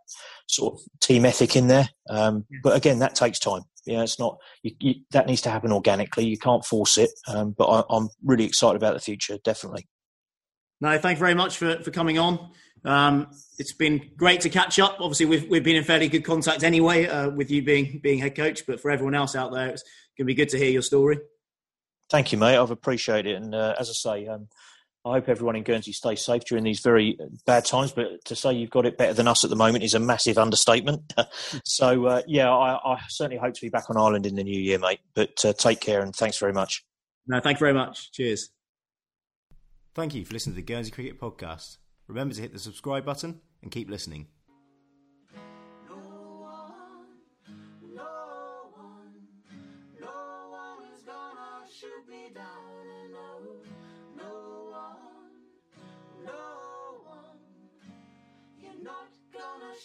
[0.47, 1.89] sort of team ethic in there.
[2.09, 3.63] Um, but again, that takes time.
[3.87, 6.25] Yeah, it's not you, you, that needs to happen organically.
[6.25, 7.11] You can't force it.
[7.27, 9.39] Um, but I, I'm really excited about the future.
[9.45, 9.89] Definitely.
[10.81, 12.51] No, thank you very much for, for coming on.
[12.85, 13.29] Um,
[13.59, 14.97] it's been great to catch up.
[15.01, 18.35] Obviously, we've, we've been in fairly good contact anyway uh, with you being being head
[18.35, 18.67] coach.
[18.67, 19.83] But for everyone else out there, it's
[20.19, 21.21] going to be good to hear your story.
[22.11, 22.57] Thank you, mate.
[22.57, 23.43] I've appreciated it.
[23.43, 24.49] And uh, as I say, um,
[25.05, 27.91] I hope everyone in Guernsey stays safe during these very bad times.
[27.91, 30.39] But to say you've got it better than us at the moment is a massive
[30.39, 31.13] understatement.
[31.65, 34.61] so, uh, yeah, I, I, certainly hope to be back on Ireland in the new
[34.61, 35.01] year, mate.
[35.15, 36.85] But uh, take care and thanks very much.
[37.27, 38.13] No, thank you very much.
[38.13, 38.51] Cheers.
[39.95, 41.79] Thank you for listening to the Guernsey Cricket Podcast.
[42.07, 44.29] Remember to hit the subscribe button and keep listening.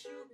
[0.05, 0.26] You.